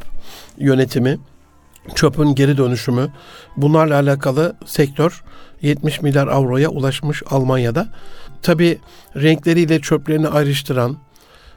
yönetimi, 0.58 1.17
çöpün 1.95 2.36
geri 2.36 2.58
dönüşümü 2.58 3.08
bunlarla 3.58 3.95
alakalı 3.95 4.56
sektör 4.65 5.23
70 5.62 6.02
milyar 6.02 6.28
avroya 6.28 6.69
ulaşmış 6.69 7.23
Almanya'da. 7.30 7.88
Tabi 8.41 8.80
renkleriyle 9.15 9.82
çöplerini 9.82 10.28
ayrıştıran 10.28 10.97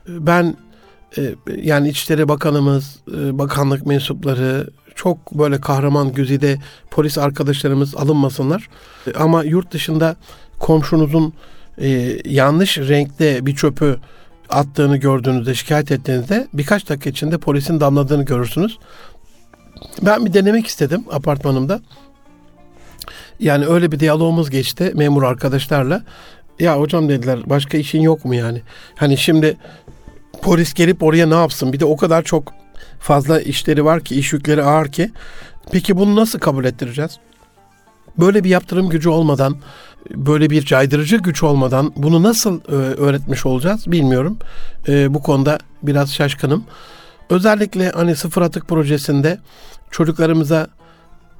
ben 0.08 0.56
yani 1.56 1.88
İçişleri 1.88 2.28
Bakanımız, 2.28 2.98
e, 3.08 3.38
bakanlık 3.38 3.86
mensupları, 3.86 4.70
çok 4.94 5.32
böyle 5.32 5.60
kahraman 5.60 6.12
güzide 6.12 6.58
polis 6.90 7.18
arkadaşlarımız 7.18 7.96
alınmasınlar. 7.96 8.68
Ama 9.16 9.44
yurt 9.44 9.72
dışında 9.72 10.16
komşunuzun 10.58 11.34
e, 11.78 12.18
yanlış 12.24 12.78
renkte 12.78 13.46
bir 13.46 13.56
çöpü 13.56 13.96
attığını 14.48 14.96
gördüğünüzde, 14.96 15.54
şikayet 15.54 15.92
ettiğinizde 15.92 16.48
birkaç 16.52 16.88
dakika 16.88 17.10
içinde 17.10 17.38
polisin 17.38 17.80
damladığını 17.80 18.24
görürsünüz. 18.24 18.78
Ben 20.02 20.26
bir 20.26 20.32
denemek 20.34 20.66
istedim 20.66 21.04
apartmanımda. 21.12 21.80
Yani 23.40 23.66
öyle 23.66 23.92
bir 23.92 24.00
diyalogumuz 24.00 24.50
geçti 24.50 24.92
memur 24.94 25.22
arkadaşlarla. 25.22 26.02
Ya 26.60 26.80
hocam 26.80 27.08
dediler 27.08 27.38
başka 27.46 27.78
işin 27.78 28.00
yok 28.00 28.24
mu 28.24 28.34
yani? 28.34 28.62
Hani 28.96 29.16
şimdi 29.16 29.56
polis 30.42 30.74
gelip 30.74 31.02
oraya 31.02 31.26
ne 31.26 31.34
yapsın? 31.34 31.72
Bir 31.72 31.80
de 31.80 31.84
o 31.84 31.96
kadar 31.96 32.22
çok 32.22 32.52
fazla 33.00 33.40
işleri 33.40 33.84
var 33.84 34.00
ki, 34.00 34.14
iş 34.14 34.32
yükleri 34.32 34.62
ağır 34.62 34.92
ki. 34.92 35.10
Peki 35.72 35.96
bunu 35.96 36.16
nasıl 36.16 36.38
kabul 36.38 36.64
ettireceğiz? 36.64 37.18
Böyle 38.18 38.44
bir 38.44 38.50
yaptırım 38.50 38.88
gücü 38.88 39.08
olmadan, 39.08 39.56
böyle 40.10 40.50
bir 40.50 40.64
caydırıcı 40.64 41.16
güç 41.16 41.42
olmadan 41.42 41.92
bunu 41.96 42.22
nasıl 42.22 42.60
e, 42.60 42.72
öğretmiş 42.74 43.46
olacağız 43.46 43.92
bilmiyorum. 43.92 44.38
E, 44.88 45.14
bu 45.14 45.22
konuda 45.22 45.58
biraz 45.82 46.12
şaşkınım. 46.12 46.64
Özellikle 47.30 47.90
hani 47.90 48.16
sıfır 48.16 48.42
atık 48.42 48.68
projesinde 48.68 49.38
çocuklarımıza 49.90 50.66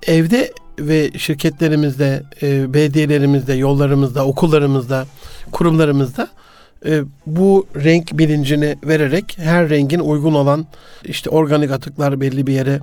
evde 0.07 0.53
ve 0.79 1.11
şirketlerimizde, 1.19 2.23
e, 2.43 2.75
belediyelerimizde, 2.75 3.55
yollarımızda, 3.55 4.27
okullarımızda, 4.27 5.07
kurumlarımızda 5.53 6.29
e, 6.87 7.03
bu 7.27 7.67
renk 7.77 8.19
bilincini 8.19 8.77
vererek 8.85 9.39
her 9.39 9.71
rengin 9.71 9.99
uygun 9.99 10.35
olan 10.35 10.67
işte 11.05 11.31
organik 11.31 11.71
atıklar 11.71 12.21
belli 12.21 12.47
bir 12.47 12.53
yere, 12.53 12.81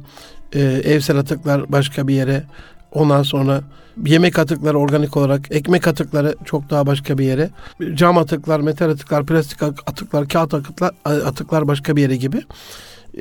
e, 0.54 0.60
evsel 0.62 1.18
atıklar 1.18 1.72
başka 1.72 2.08
bir 2.08 2.14
yere, 2.14 2.44
ondan 2.92 3.24
sonra 3.24 3.62
yemek 4.06 4.40
atıkları 4.40 4.80
organik 4.80 5.18
olarak, 5.18 5.52
ekmek 5.52 5.88
atıkları 5.88 6.36
çok 6.46 6.70
daha 6.70 6.86
başka 6.86 7.18
bir 7.18 7.26
yere, 7.26 7.50
cam 7.94 8.18
atıklar, 8.18 8.60
metal 8.60 8.90
atıklar, 8.90 9.26
plastik 9.26 9.64
atıklar, 9.64 10.28
kağıt 10.28 10.54
atıklar, 10.54 10.92
atıklar 11.06 11.68
başka 11.68 11.96
bir 11.96 12.02
yere 12.02 12.16
gibi. 12.16 12.42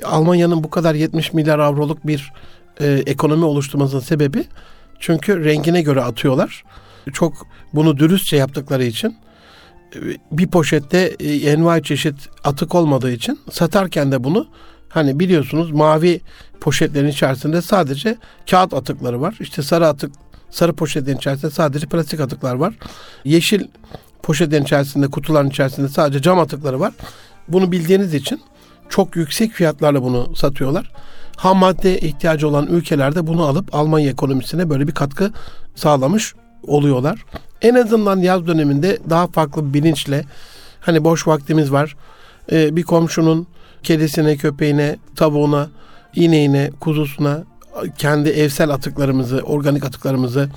Almanya'nın 0.04 0.64
bu 0.64 0.70
kadar 0.70 0.94
70 0.94 1.32
milyar 1.32 1.58
avroluk 1.58 2.06
bir 2.06 2.32
e, 2.80 3.02
ekonomi 3.06 3.44
oluşturmasının 3.44 4.00
sebebi 4.00 4.44
Çünkü 4.98 5.44
rengine 5.44 5.82
göre 5.82 6.02
atıyorlar. 6.02 6.64
Çok 7.12 7.46
bunu 7.74 7.98
dürüstçe 7.98 8.36
yaptıkları 8.36 8.84
için 8.84 9.16
bir 10.32 10.46
poşette 10.46 11.16
e, 11.20 11.34
envai 11.34 11.82
çeşit 11.82 12.28
atık 12.44 12.74
olmadığı 12.74 13.10
için 13.12 13.40
satarken 13.50 14.12
de 14.12 14.24
bunu 14.24 14.46
hani 14.88 15.20
biliyorsunuz 15.20 15.70
mavi 15.70 16.20
poşetlerin 16.60 17.08
içerisinde 17.08 17.62
sadece 17.62 18.16
kağıt 18.50 18.74
atıkları 18.74 19.20
var. 19.20 19.36
İşte 19.40 19.62
sarı 19.62 19.86
atık 19.86 20.12
sarı 20.50 20.72
poşetlerin 20.72 21.16
içerisinde 21.16 21.50
sadece 21.50 21.86
plastik 21.86 22.20
atıklar 22.20 22.54
var. 22.54 22.74
Yeşil 23.24 23.66
poşetlerin 24.22 24.64
içerisinde 24.64 25.08
kutuların 25.08 25.50
içerisinde 25.50 25.88
sadece 25.88 26.22
cam 26.22 26.38
atıkları 26.38 26.80
var. 26.80 26.94
Bunu 27.48 27.72
bildiğiniz 27.72 28.14
için 28.14 28.40
çok 28.88 29.16
yüksek 29.16 29.52
fiyatlarla 29.52 30.02
bunu 30.02 30.36
satıyorlar. 30.36 30.92
Ham 31.36 31.58
madde 31.58 32.00
ihtiyacı 32.00 32.48
olan 32.48 32.66
ülkelerde 32.66 33.26
bunu 33.26 33.44
alıp 33.44 33.74
Almanya 33.74 34.10
ekonomisine 34.10 34.70
böyle 34.70 34.86
bir 34.86 34.92
katkı 34.92 35.32
sağlamış 35.74 36.34
oluyorlar. 36.66 37.24
En 37.62 37.74
azından 37.74 38.18
yaz 38.18 38.46
döneminde 38.46 38.98
daha 39.10 39.26
farklı 39.26 39.68
bir 39.68 39.74
bilinçle 39.74 40.24
hani 40.80 41.04
boş 41.04 41.26
vaktimiz 41.26 41.72
var. 41.72 41.96
Ee, 42.52 42.76
bir 42.76 42.82
komşunun 42.82 43.46
kedisine, 43.82 44.36
köpeğine, 44.36 44.96
tavuğuna, 45.16 45.68
ineğine, 46.14 46.70
kuzusuna 46.80 47.44
kendi 47.98 48.28
evsel 48.28 48.70
atıklarımızı, 48.70 49.40
organik 49.40 49.84
atıklarımızı 49.84 50.48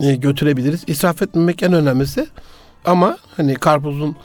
e, 0.00 0.14
götürebiliriz. 0.14 0.84
İsraf 0.86 1.22
etmemek 1.22 1.62
en 1.62 1.72
önemlisi. 1.72 2.26
Ama 2.84 3.16
hani 3.36 3.54
karpuzun 3.54 4.16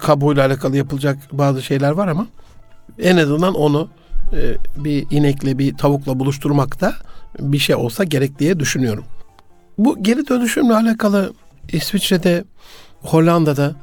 kabuğuyla 0.00 0.46
alakalı 0.46 0.76
yapılacak 0.76 1.18
bazı 1.32 1.62
şeyler 1.62 1.90
var 1.90 2.08
ama 2.08 2.26
en 2.98 3.16
azından 3.16 3.54
onu 3.54 3.88
e, 4.32 4.40
bir 4.84 5.06
inekle 5.10 5.58
bir 5.58 5.76
tavukla 5.76 6.18
buluşturmakta 6.18 6.94
bir 7.38 7.58
şey 7.58 7.76
olsa 7.76 8.04
gerek 8.04 8.38
diye 8.38 8.60
düşünüyorum. 8.60 9.04
Bu 9.84 10.02
geri 10.02 10.28
dönüşümle 10.28 10.74
alakalı 10.74 11.32
İsviçre'de, 11.72 12.44
Hollanda'da 13.00 13.74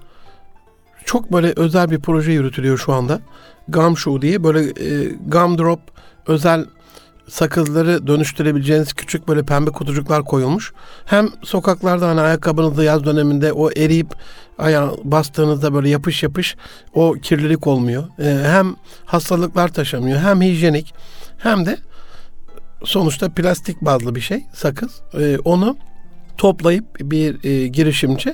çok 1.05 1.33
böyle 1.33 1.53
özel 1.55 1.91
bir 1.91 1.99
proje 1.99 2.31
yürütülüyor 2.31 2.77
şu 2.77 2.93
anda. 2.93 3.19
Gumshoe 3.67 4.21
diye 4.21 4.43
böyle 4.43 4.59
e, 4.59 5.09
gumdrop 5.27 5.79
özel 6.27 6.65
sakızları 7.27 8.07
dönüştürebileceğiniz 8.07 8.93
küçük 8.93 9.27
böyle 9.27 9.43
pembe 9.43 9.71
kutucuklar 9.71 10.23
koyulmuş. 10.23 10.73
Hem 11.05 11.29
sokaklarda 11.43 12.07
hani 12.07 12.21
ayakkabınızda 12.21 12.83
yaz 12.83 13.05
döneminde 13.05 13.53
o 13.53 13.71
eriyip 13.71 14.13
ayağı 14.57 14.97
bastığınızda 15.03 15.73
böyle 15.73 15.89
yapış 15.89 16.23
yapış 16.23 16.55
o 16.93 17.13
kirlilik 17.13 17.67
olmuyor. 17.67 18.03
Ee, 18.19 18.43
hem 18.45 18.75
hastalıklar 19.05 19.67
taşımıyor 19.67 20.19
hem 20.19 20.41
hijyenik 20.41 20.93
hem 21.37 21.65
de 21.65 21.77
sonuçta 22.83 23.29
plastik 23.29 23.81
bazlı 23.81 24.15
bir 24.15 24.21
şey 24.21 24.43
sakız. 24.53 25.01
Ee, 25.13 25.37
onu 25.45 25.77
toplayıp 26.39 26.85
bir 26.99 27.43
e, 27.43 27.67
girişimci 27.67 28.33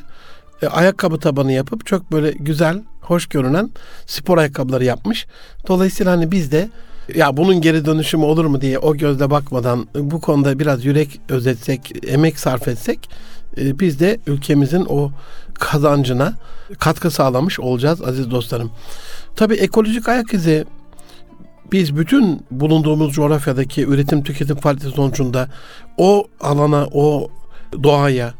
e, 0.62 0.68
ayakkabı 0.68 1.20
tabanı 1.20 1.52
yapıp 1.52 1.86
çok 1.86 2.12
böyle 2.12 2.32
güzel, 2.32 2.82
hoş 3.02 3.28
görünen 3.28 3.70
spor 4.06 4.38
ayakkabıları 4.38 4.86
yapmış. 4.86 5.28
Dolayısıyla 5.68 6.12
hani 6.12 6.32
biz 6.32 6.52
de 6.52 6.70
ya 7.16 7.38
bunun 7.38 7.62
geri 7.62 7.86
dönüşümü 7.86 8.24
olur 8.24 8.46
mu 8.46 8.62
diye 8.62 8.80
o 8.80 8.96
gözle 8.96 9.30
bakmadan 9.30 9.88
bu 9.96 10.22
konuda 10.22 10.60
biraz 10.60 10.86
yürek 10.86 11.20
özetsek, 11.30 11.92
emek 12.08 12.40
sarf 12.40 12.68
etsek 12.68 13.10
e, 13.58 13.80
biz 13.80 14.00
de 14.00 14.20
ülkemizin 14.28 14.86
o 14.90 15.12
kazancına 15.54 16.34
katkı 16.80 17.12
sağlamış 17.12 17.60
olacağız 17.60 18.02
aziz 18.02 18.32
dostlarım. 18.32 18.72
Tabii 19.36 19.56
ekolojik 19.56 20.10
ayak 20.10 20.34
izi 20.34 20.66
biz 21.72 21.98
bütün 21.98 22.46
bulunduğumuz 22.52 23.14
coğrafyadaki 23.14 23.86
üretim 23.86 24.24
tüketim 24.24 24.56
faaliyeti 24.56 24.96
sonucunda 24.96 25.50
o 25.98 26.28
alana, 26.42 26.88
o 26.94 27.30
doğaya 27.84 28.34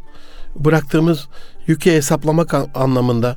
bıraktığımız 0.56 1.28
yükü 1.68 1.92
hesaplamak 1.92 2.54
anlamında 2.76 3.36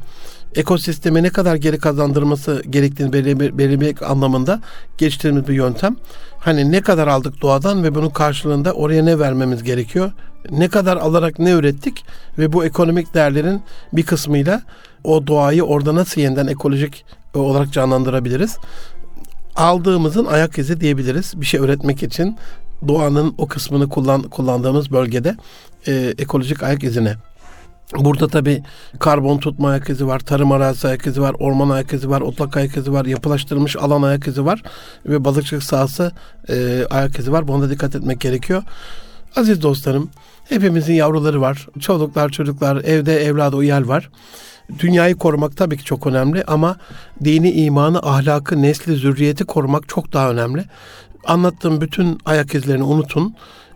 ekosisteme 0.55 1.23
ne 1.23 1.31
kadar 1.31 1.57
geri 1.57 1.79
kazandırması 1.79 2.63
gerektiğini 2.71 3.13
belirlemek 3.13 4.03
anlamında 4.03 4.61
geliştirdiğimiz 4.99 5.49
bir 5.49 5.55
yöntem. 5.55 5.97
Hani 6.39 6.73
ne 6.73 6.81
kadar 6.81 7.09
aldık 7.09 7.43
doğadan 7.43 7.85
ve 7.85 7.95
bunun 7.95 8.11
karşılığında 8.11 8.73
oraya 8.73 9.05
ne 9.05 9.19
vermemiz 9.19 9.63
gerekiyor? 9.63 10.13
Ne 10.51 10.69
kadar 10.69 10.97
alarak 10.97 11.39
ne 11.39 11.51
ürettik 11.51 12.05
ve 12.39 12.53
bu 12.53 12.65
ekonomik 12.65 13.15
değerlerin 13.15 13.63
bir 13.93 14.03
kısmıyla 14.03 14.63
o 15.05 15.27
doğayı 15.27 15.63
orada 15.63 15.95
nasıl 15.95 16.21
yeniden 16.21 16.47
ekolojik 16.47 17.05
olarak 17.35 17.73
canlandırabiliriz? 17.73 18.57
Aldığımızın 19.57 20.25
ayak 20.25 20.59
izi 20.59 20.81
diyebiliriz. 20.81 21.41
Bir 21.41 21.47
şey 21.47 21.61
üretmek 21.61 22.03
için 22.03 22.37
doğanın 22.89 23.35
o 23.39 23.47
kısmını 23.47 23.89
kullan, 23.89 24.23
kullandığımız 24.23 24.91
bölgede 24.91 25.37
e, 25.87 26.15
ekolojik 26.19 26.63
ayak 26.63 26.85
izine. 26.85 27.17
Burada 27.97 28.29
tabi 28.29 28.63
karbon 28.99 29.39
tutma 29.39 29.71
ayak 29.71 29.91
izi 29.91 30.07
var, 30.07 30.21
tarım 30.21 30.53
arazisi 30.53 30.89
ayak 30.89 31.07
izi 31.07 31.23
var, 31.23 31.37
orman 31.39 31.71
ayak 31.71 31.93
izi 31.93 32.11
var, 32.11 32.21
otlak 32.21 32.57
ayak 32.57 32.77
izi 32.77 32.93
var, 32.93 33.05
yapılaştırılmış 33.05 33.77
alan 33.77 34.03
ayak 34.03 34.27
izi 34.27 34.45
var 34.45 34.63
ve 35.07 35.25
balıkçılık 35.25 35.63
sahası 35.63 36.13
e, 36.49 36.85
ayak 36.91 37.19
izi 37.19 37.33
var. 37.33 37.49
Buna 37.49 37.63
da 37.63 37.71
dikkat 37.71 37.97
etmek 37.97 38.21
gerekiyor. 38.21 38.63
Aziz 39.37 39.63
dostlarım, 39.63 40.11
hepimizin 40.49 40.95
yavruları 40.95 41.41
var. 41.41 41.67
Çocuklar, 41.81 42.29
çocuklar, 42.29 42.77
evde 42.77 43.25
evladı 43.25 43.57
uyal 43.57 43.89
var. 43.89 44.11
Dünyayı 44.79 45.17
korumak 45.17 45.57
tabii 45.57 45.77
ki 45.77 45.85
çok 45.85 46.07
önemli 46.07 46.45
ama 46.45 46.77
dini, 47.25 47.51
imanı, 47.51 47.99
ahlakı, 47.99 48.63
nesli, 48.63 48.95
zürriyeti 48.97 49.45
korumak 49.45 49.89
çok 49.89 50.13
daha 50.13 50.31
önemli. 50.31 50.65
Anlattığım 51.25 51.81
bütün 51.81 52.19
ayak 52.25 52.55
izlerini 52.55 52.83
unutun 52.83 53.35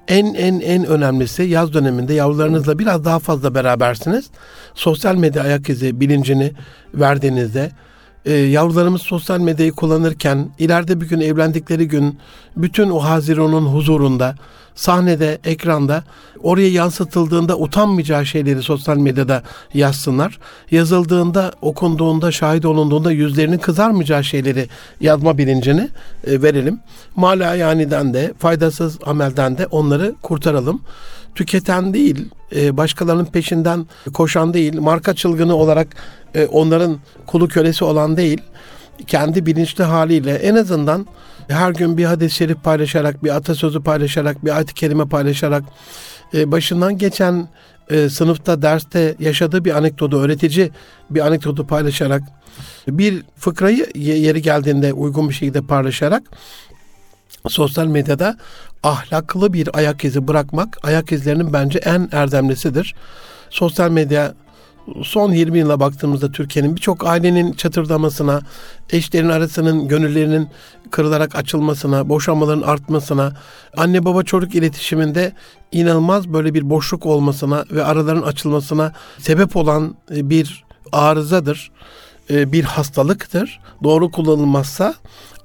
en 0.08 0.34
en 0.34 0.60
en 0.60 0.84
önemlisi 0.86 1.42
yaz 1.42 1.74
döneminde 1.74 2.14
yavrularınızla 2.14 2.78
biraz 2.78 3.04
daha 3.04 3.18
fazla 3.18 3.54
berabersiniz. 3.54 4.30
Sosyal 4.74 5.14
medya 5.14 5.42
ayak 5.42 5.68
izi 5.68 6.00
bilincini 6.00 6.52
verdiğinizde 6.94 7.70
e, 8.24 8.32
yavrularımız 8.32 9.02
sosyal 9.02 9.40
medyayı 9.40 9.72
kullanırken 9.72 10.48
ileride 10.58 11.00
bir 11.00 11.08
gün 11.08 11.20
evlendikleri 11.20 11.88
gün 11.88 12.18
bütün 12.56 12.90
o 12.90 12.98
Haziran'ın 12.98 13.66
huzurunda 13.66 14.34
sahnede, 14.74 15.38
ekranda 15.44 16.04
oraya 16.42 16.68
yansıtıldığında 16.68 17.58
utanmayacağı 17.58 18.26
şeyleri 18.26 18.62
sosyal 18.62 18.96
medyada 18.96 19.42
yazsınlar. 19.74 20.38
Yazıldığında, 20.70 21.52
okunduğunda, 21.62 22.32
şahit 22.32 22.64
olunduğunda 22.64 23.12
yüzlerinin 23.12 23.58
kızarmayacağı 23.58 24.24
şeyleri 24.24 24.68
yazma 25.00 25.38
bilincini 25.38 25.88
e, 26.26 26.42
verelim. 26.42 26.80
Mala 27.16 27.54
yaniden 27.54 28.14
de, 28.14 28.32
faydasız 28.38 28.98
amelden 29.06 29.58
de 29.58 29.66
onları 29.66 30.14
kurtaralım. 30.22 30.82
Tüketen 31.34 31.94
değil, 31.94 32.28
e, 32.56 32.76
başkalarının 32.76 33.24
peşinden 33.24 33.86
koşan 34.14 34.54
değil, 34.54 34.78
marka 34.78 35.14
çılgını 35.14 35.56
olarak 35.56 35.88
e, 36.34 36.46
onların 36.46 36.98
kulu 37.26 37.48
kölesi 37.48 37.84
olan 37.84 38.16
değil, 38.16 38.40
kendi 39.06 39.46
bilinçli 39.46 39.84
haliyle 39.84 40.34
en 40.34 40.54
azından 40.54 41.06
her 41.48 41.70
gün 41.70 41.98
bir 41.98 42.04
hadis-i 42.04 42.36
şerif 42.36 42.62
paylaşarak, 42.64 43.24
bir 43.24 43.36
atasözü 43.36 43.82
paylaşarak, 43.82 44.44
bir 44.44 44.56
ayet-i 44.56 44.74
kerime 44.74 45.08
paylaşarak, 45.08 45.64
e, 46.34 46.52
başından 46.52 46.98
geçen 46.98 47.48
e, 47.90 48.08
sınıfta, 48.08 48.62
derste 48.62 49.14
yaşadığı 49.18 49.64
bir 49.64 49.76
anekdotu, 49.76 50.18
öğretici 50.18 50.70
bir 51.10 51.26
anekdotu 51.26 51.66
paylaşarak, 51.66 52.22
bir 52.88 53.22
fıkrayı 53.36 53.86
yeri 53.94 54.42
geldiğinde 54.42 54.92
uygun 54.92 55.28
bir 55.28 55.34
şekilde 55.34 55.62
paylaşarak 55.62 56.22
sosyal 57.48 57.86
medyada 57.86 58.36
ahlaklı 58.82 59.52
bir 59.52 59.76
ayak 59.76 60.04
izi 60.04 60.28
bırakmak 60.28 60.78
ayak 60.82 61.12
izlerinin 61.12 61.52
bence 61.52 61.78
en 61.78 62.08
erdemlisidir. 62.12 62.94
Sosyal 63.50 63.90
medya 63.90 64.34
son 65.04 65.32
20 65.32 65.58
yıla 65.58 65.80
baktığımızda 65.80 66.32
Türkiye'nin 66.32 66.76
birçok 66.76 67.06
ailenin 67.06 67.52
çatırdamasına, 67.52 68.40
eşlerin 68.90 69.28
arasının 69.28 69.88
gönüllerinin 69.88 70.48
kırılarak 70.90 71.36
açılmasına, 71.36 72.08
boşanmaların 72.08 72.62
artmasına, 72.62 73.32
anne 73.76 74.04
baba 74.04 74.22
çocuk 74.22 74.54
iletişiminde 74.54 75.32
inanılmaz 75.72 76.28
böyle 76.28 76.54
bir 76.54 76.70
boşluk 76.70 77.06
olmasına 77.06 77.64
ve 77.70 77.84
araların 77.84 78.22
açılmasına 78.22 78.92
sebep 79.18 79.56
olan 79.56 79.96
e, 80.10 80.30
bir 80.30 80.64
arızadır, 80.92 81.70
e, 82.30 82.52
bir 82.52 82.64
hastalıktır. 82.64 83.60
Doğru 83.84 84.10
kullanılmazsa, 84.10 84.94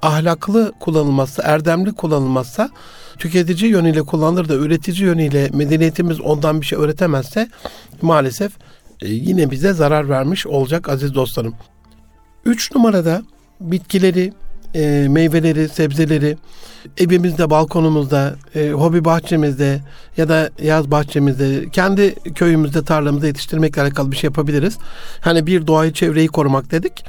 ahlaklı 0.01 0.71
kullanılmazsa, 0.79 1.43
erdemli 1.43 1.93
kullanılmazsa, 1.93 2.69
tüketici 3.17 3.71
yönüyle 3.71 4.01
kullanılır 4.01 4.49
da 4.49 4.53
üretici 4.53 5.05
yönüyle 5.05 5.49
medeniyetimiz 5.53 6.21
ondan 6.21 6.61
bir 6.61 6.65
şey 6.65 6.79
öğretemezse 6.79 7.49
maalesef 8.01 8.51
yine 9.01 9.51
bize 9.51 9.73
zarar 9.73 10.09
vermiş 10.09 10.47
olacak 10.47 10.89
aziz 10.89 11.13
dostlarım. 11.13 11.53
Üç 12.45 12.75
numarada 12.75 13.21
bitkileri, 13.61 14.33
e, 14.75 15.07
meyveleri, 15.09 15.69
sebzeleri 15.69 16.37
evimizde, 16.97 17.49
balkonumuzda, 17.49 18.35
e, 18.55 18.69
hobi 18.69 19.05
bahçemizde 19.05 19.81
ya 20.17 20.29
da 20.29 20.49
yaz 20.61 20.91
bahçemizde, 20.91 21.69
kendi 21.69 22.15
köyümüzde, 22.15 22.83
tarlamızda 22.83 23.27
yetiştirmekle 23.27 23.81
alakalı 23.81 24.11
bir 24.11 24.17
şey 24.17 24.27
yapabiliriz. 24.27 24.77
Hani 25.21 25.47
bir 25.47 25.67
doğayı, 25.67 25.93
çevreyi 25.93 26.27
korumak 26.27 26.71
dedik. 26.71 27.05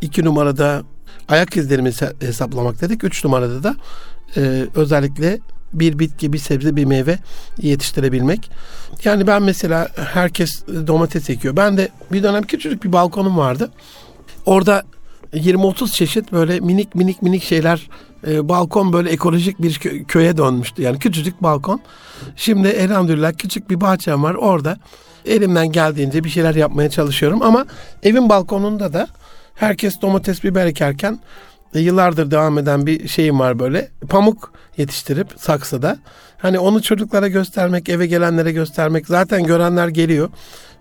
İki 0.00 0.24
numarada 0.24 0.82
ayak 1.28 1.56
izlerimizi 1.56 2.06
hesaplamak 2.20 2.80
dedik. 2.80 3.04
Üç 3.04 3.24
numarada 3.24 3.62
da 3.62 3.76
e, 4.36 4.66
özellikle 4.74 5.38
bir 5.72 5.98
bitki, 5.98 6.32
bir 6.32 6.38
sebze, 6.38 6.76
bir 6.76 6.84
meyve 6.84 7.18
yetiştirebilmek. 7.58 8.50
Yani 9.04 9.26
ben 9.26 9.42
mesela 9.42 9.88
herkes 9.96 10.66
domates 10.86 11.30
ekiyor. 11.30 11.56
Ben 11.56 11.76
de 11.76 11.88
bir 12.12 12.22
dönem 12.22 12.42
küçücük 12.42 12.84
bir 12.84 12.92
balkonum 12.92 13.38
vardı. 13.38 13.70
Orada 14.46 14.82
20-30 15.32 15.92
çeşit 15.92 16.32
böyle 16.32 16.60
minik 16.60 16.94
minik 16.94 17.22
minik 17.22 17.42
şeyler 17.42 17.88
e, 18.26 18.48
balkon 18.48 18.92
böyle 18.92 19.10
ekolojik 19.10 19.62
bir 19.62 19.74
kö- 19.74 20.04
köye 20.04 20.36
dönmüştü. 20.36 20.82
Yani 20.82 20.98
küçücük 20.98 21.42
balkon. 21.42 21.80
Şimdi 22.36 22.68
elhamdülillah 22.68 23.32
küçük 23.38 23.70
bir 23.70 23.80
bahçem 23.80 24.22
var 24.22 24.34
orada. 24.34 24.76
Elimden 25.26 25.72
geldiğince 25.72 26.24
bir 26.24 26.28
şeyler 26.30 26.54
yapmaya 26.54 26.90
çalışıyorum 26.90 27.42
ama 27.42 27.66
evin 28.02 28.28
balkonunda 28.28 28.92
da 28.92 29.08
herkes 29.54 30.02
domates 30.02 30.44
biber 30.44 30.66
ekerken 30.66 31.18
e, 31.74 31.80
yıllardır 31.80 32.30
devam 32.30 32.58
eden 32.58 32.86
bir 32.86 33.08
şeyim 33.08 33.38
var 33.38 33.58
böyle. 33.58 33.88
Pamuk 34.08 34.52
yetiştirip 34.76 35.28
saksıda. 35.36 35.98
Hani 36.38 36.58
onu 36.58 36.82
çocuklara 36.82 37.28
göstermek, 37.28 37.88
eve 37.88 38.06
gelenlere 38.06 38.52
göstermek. 38.52 39.06
Zaten 39.06 39.44
görenler 39.44 39.88
geliyor. 39.88 40.30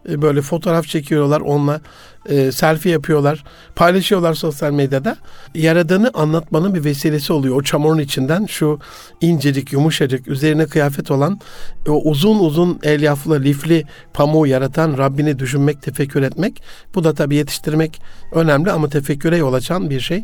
E, 0.10 0.22
böyle 0.22 0.42
fotoğraf 0.42 0.86
çekiyorlar 0.88 1.42
onunla 1.42 1.82
e, 2.28 2.52
selfie 2.52 2.92
yapıyorlar 2.92 3.44
paylaşıyorlar 3.76 4.34
sosyal 4.34 4.72
medyada. 4.72 5.18
Yaradığını 5.56 6.12
anlatmanın 6.14 6.76
bir 6.76 6.84
vesilesi 6.84 7.34
oluyor. 7.34 7.56
O 7.56 7.62
çamurun 7.62 8.00
içinden 8.00 8.46
şu 8.46 8.80
incecik 9.22 9.74
yumuşacık 9.74 10.28
üzerine 10.28 10.66
kıyafet 10.66 11.12
olan 11.12 11.40
o 11.88 12.02
uzun 12.10 12.40
uzun 12.40 12.80
elyaflı 12.84 13.44
lifli 13.44 13.84
pamuğu 14.14 14.48
yaratan 14.48 14.98
Rabbini 14.98 15.40
düşünmek 15.40 15.82
tefekkür 15.82 16.24
etmek. 16.24 16.64
Bu 16.96 17.04
da 17.04 17.14
tabi 17.14 17.36
yetiştirmek 17.36 18.02
önemli 18.32 18.72
ama 18.72 18.90
tefekküre 18.90 19.38
yol 19.38 19.54
açan 19.54 19.90
bir 19.90 20.00
şey. 20.00 20.24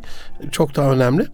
Çok 0.51 0.75
daha 0.75 0.91
önemli. 0.91 1.27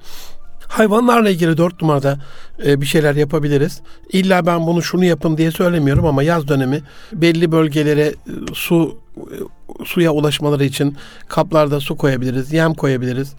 Hayvanlarla 0.68 1.30
ilgili 1.30 1.58
dört 1.58 1.82
numarada 1.82 2.18
e, 2.66 2.82
bir 2.82 2.86
şeyler 2.86 3.16
yapabiliriz. 3.16 3.82
İlla 4.14 4.46
ben 4.46 4.68
bunu 4.68 4.82
şunu 4.82 5.06
yapın 5.06 5.38
diye 5.38 5.52
söylemiyorum 5.52 6.06
ama 6.06 6.24
yaz 6.24 6.48
dönemi 6.48 6.82
belli 7.14 7.52
bölgelere 7.52 8.02
e, 8.02 8.14
su 8.54 8.98
e, 9.18 9.59
suya 9.86 10.12
ulaşmaları 10.12 10.66
için 10.66 10.98
kaplarda 11.28 11.80
su 11.80 11.98
koyabiliriz, 11.98 12.54
yem 12.54 12.74
koyabiliriz. 12.74 13.34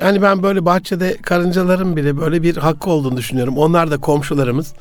Yani 0.00 0.22
ben 0.22 0.42
böyle 0.42 0.64
bahçede 0.64 1.16
karıncaların 1.22 1.96
bile 1.96 2.16
böyle 2.16 2.42
bir 2.42 2.56
hakkı 2.56 2.90
olduğunu 2.90 3.16
düşünüyorum. 3.16 3.58
Onlar 3.58 3.90
da 3.90 3.96
komşularımız 3.96 4.74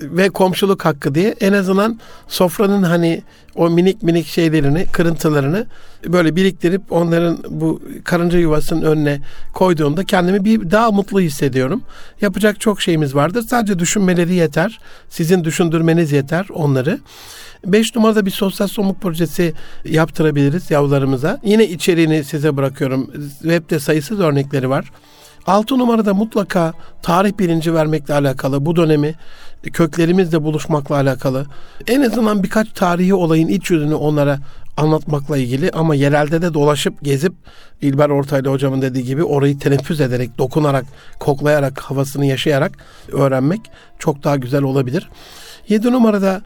ve 0.00 0.28
komşuluk 0.28 0.84
hakkı 0.84 1.14
diye 1.14 1.34
en 1.40 1.52
azından 1.52 2.00
sofranın 2.28 2.82
hani 2.82 3.22
o 3.54 3.70
minik 3.70 4.02
minik 4.02 4.26
şeylerini, 4.26 4.86
kırıntılarını 4.86 5.66
böyle 6.06 6.36
biriktirip 6.36 6.92
onların 6.92 7.38
bu 7.48 7.82
karınca 8.04 8.38
yuvasının 8.38 8.82
önüne 8.82 9.20
koyduğumda 9.52 10.04
kendimi 10.04 10.44
bir 10.44 10.70
daha 10.70 10.90
mutlu 10.90 11.20
hissediyorum. 11.20 11.82
Yapacak 12.20 12.60
çok 12.60 12.80
şeyimiz 12.82 13.14
vardır. 13.14 13.42
Sadece 13.42 13.78
düşünmeleri 13.78 14.34
yeter. 14.34 14.80
Sizin 15.08 15.44
düşündürmeniz 15.44 16.12
yeter 16.12 16.46
onları. 16.54 16.98
Beş 17.66 17.96
numarada 17.96 18.26
bir 18.26 18.30
sosyal 18.30 18.68
somut 18.68 19.00
projesi 19.00 19.52
yaptırabiliriz 19.84 20.70
yavrularımıza. 20.70 21.40
Yine 21.44 21.68
içeriğini 21.68 22.24
size 22.24 22.56
bırakıyorum. 22.56 23.10
Web'de 23.42 23.80
sayısız 23.80 24.20
örnekleri 24.20 24.70
var. 24.70 24.92
Altı 25.46 25.78
numarada 25.78 26.14
mutlaka 26.14 26.72
tarih 27.02 27.38
bilinci 27.38 27.74
vermekle 27.74 28.14
alakalı 28.14 28.66
bu 28.66 28.76
dönemi 28.76 29.14
köklerimizle 29.62 30.42
buluşmakla 30.42 30.94
alakalı 30.94 31.46
en 31.86 32.02
azından 32.02 32.42
birkaç 32.42 32.72
tarihi 32.72 33.14
olayın 33.14 33.48
iç 33.48 33.70
yüzünü 33.70 33.94
onlara 33.94 34.38
anlatmakla 34.76 35.36
ilgili 35.36 35.70
ama 35.70 35.94
yerelde 35.94 36.42
de 36.42 36.54
dolaşıp 36.54 37.02
gezip 37.02 37.32
İlber 37.80 38.08
Ortaylı 38.08 38.48
hocamın 38.48 38.82
dediği 38.82 39.04
gibi 39.04 39.24
orayı 39.24 39.58
teneffüs 39.58 40.00
ederek, 40.00 40.38
dokunarak, 40.38 40.84
koklayarak, 41.18 41.80
havasını 41.80 42.26
yaşayarak 42.26 42.72
öğrenmek 43.12 43.60
çok 43.98 44.24
daha 44.24 44.36
güzel 44.36 44.62
olabilir. 44.62 45.08
Yedi 45.68 45.92
numarada 45.92 46.42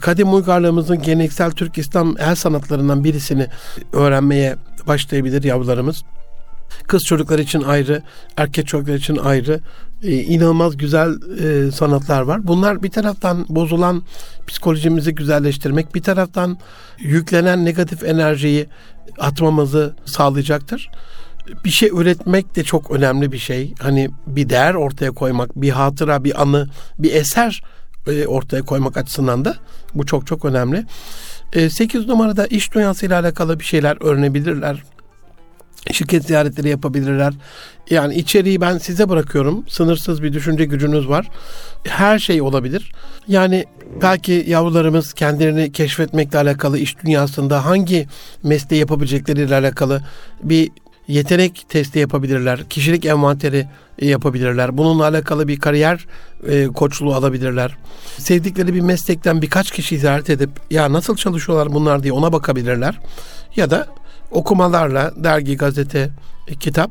kadim 0.00 0.34
uygarlığımızın 0.34 1.02
geleneksel 1.02 1.50
Türk 1.50 1.78
İslam 1.78 2.14
el 2.18 2.34
sanatlarından 2.34 3.04
birisini 3.04 3.46
öğrenmeye 3.92 4.56
başlayabilir 4.86 5.42
yavrularımız. 5.42 6.04
Kız 6.86 7.02
çocuklar 7.02 7.38
için 7.38 7.62
ayrı, 7.62 8.02
erkek 8.36 8.66
çocuklar 8.66 8.94
için 8.94 9.16
ayrı 9.16 9.60
e, 10.02 10.12
inanılmaz 10.12 10.76
güzel 10.76 11.10
e, 11.42 11.70
sanatlar 11.70 12.22
var. 12.22 12.46
Bunlar 12.46 12.82
bir 12.82 12.90
taraftan 12.90 13.46
bozulan 13.48 14.02
psikolojimizi 14.46 15.14
güzelleştirmek, 15.14 15.94
bir 15.94 16.02
taraftan 16.02 16.58
yüklenen 16.98 17.64
negatif 17.64 18.04
enerjiyi 18.04 18.66
atmamızı 19.18 19.94
sağlayacaktır. 20.04 20.90
Bir 21.64 21.70
şey 21.70 21.88
üretmek 21.88 22.56
de 22.56 22.64
çok 22.64 22.90
önemli 22.90 23.32
bir 23.32 23.38
şey. 23.38 23.74
Hani 23.80 24.10
bir 24.26 24.48
değer 24.48 24.74
ortaya 24.74 25.10
koymak, 25.10 25.56
bir 25.56 25.70
hatıra, 25.70 26.24
bir 26.24 26.42
anı, 26.42 26.68
bir 26.98 27.14
eser 27.14 27.62
e, 28.06 28.26
ortaya 28.26 28.62
koymak 28.62 28.96
açısından 28.96 29.44
da 29.44 29.56
bu 29.94 30.06
çok 30.06 30.26
çok 30.26 30.44
önemli. 30.44 30.86
8 31.70 32.04
e, 32.04 32.08
numarada 32.08 32.46
iş 32.46 32.74
dünyasıyla 32.74 33.20
alakalı 33.20 33.60
bir 33.60 33.64
şeyler 33.64 33.96
öğrenebilirler. 34.04 34.82
Şirket 35.92 36.26
ziyaretleri 36.26 36.68
yapabilirler. 36.68 37.34
Yani 37.90 38.14
içeriği 38.14 38.60
ben 38.60 38.78
size 38.78 39.08
bırakıyorum. 39.08 39.64
Sınırsız 39.68 40.22
bir 40.22 40.32
düşünce 40.32 40.64
gücünüz 40.64 41.08
var. 41.08 41.28
Her 41.88 42.18
şey 42.18 42.42
olabilir. 42.42 42.92
Yani 43.28 43.64
belki 44.02 44.44
yavrularımız 44.48 45.12
kendilerini 45.12 45.72
keşfetmekle 45.72 46.38
alakalı 46.38 46.78
iş 46.78 46.98
dünyasında 47.04 47.64
hangi 47.64 48.06
mesleği 48.42 48.80
yapabilecekleriyle 48.80 49.54
alakalı 49.54 50.02
bir 50.42 50.70
yetenek 51.08 51.64
testi 51.68 51.98
yapabilirler. 51.98 52.64
Kişilik 52.68 53.04
envanteri 53.04 53.66
yapabilirler. 54.02 54.78
Bununla 54.78 55.04
alakalı 55.04 55.48
bir 55.48 55.60
kariyer 55.60 56.06
e, 56.48 56.66
koçluğu 56.66 57.14
alabilirler. 57.14 57.76
Sevdikleri 58.18 58.74
bir 58.74 58.80
meslekten 58.80 59.42
birkaç 59.42 59.70
kişi 59.70 59.98
ziyaret 59.98 60.30
edip 60.30 60.50
ya 60.70 60.92
nasıl 60.92 61.16
çalışıyorlar 61.16 61.72
bunlar 61.72 62.02
diye 62.02 62.12
ona 62.12 62.32
bakabilirler. 62.32 62.98
Ya 63.56 63.70
da 63.70 63.86
okumalarla 64.30 65.12
dergi, 65.16 65.56
gazete, 65.56 66.10
e, 66.48 66.54
kitap 66.54 66.90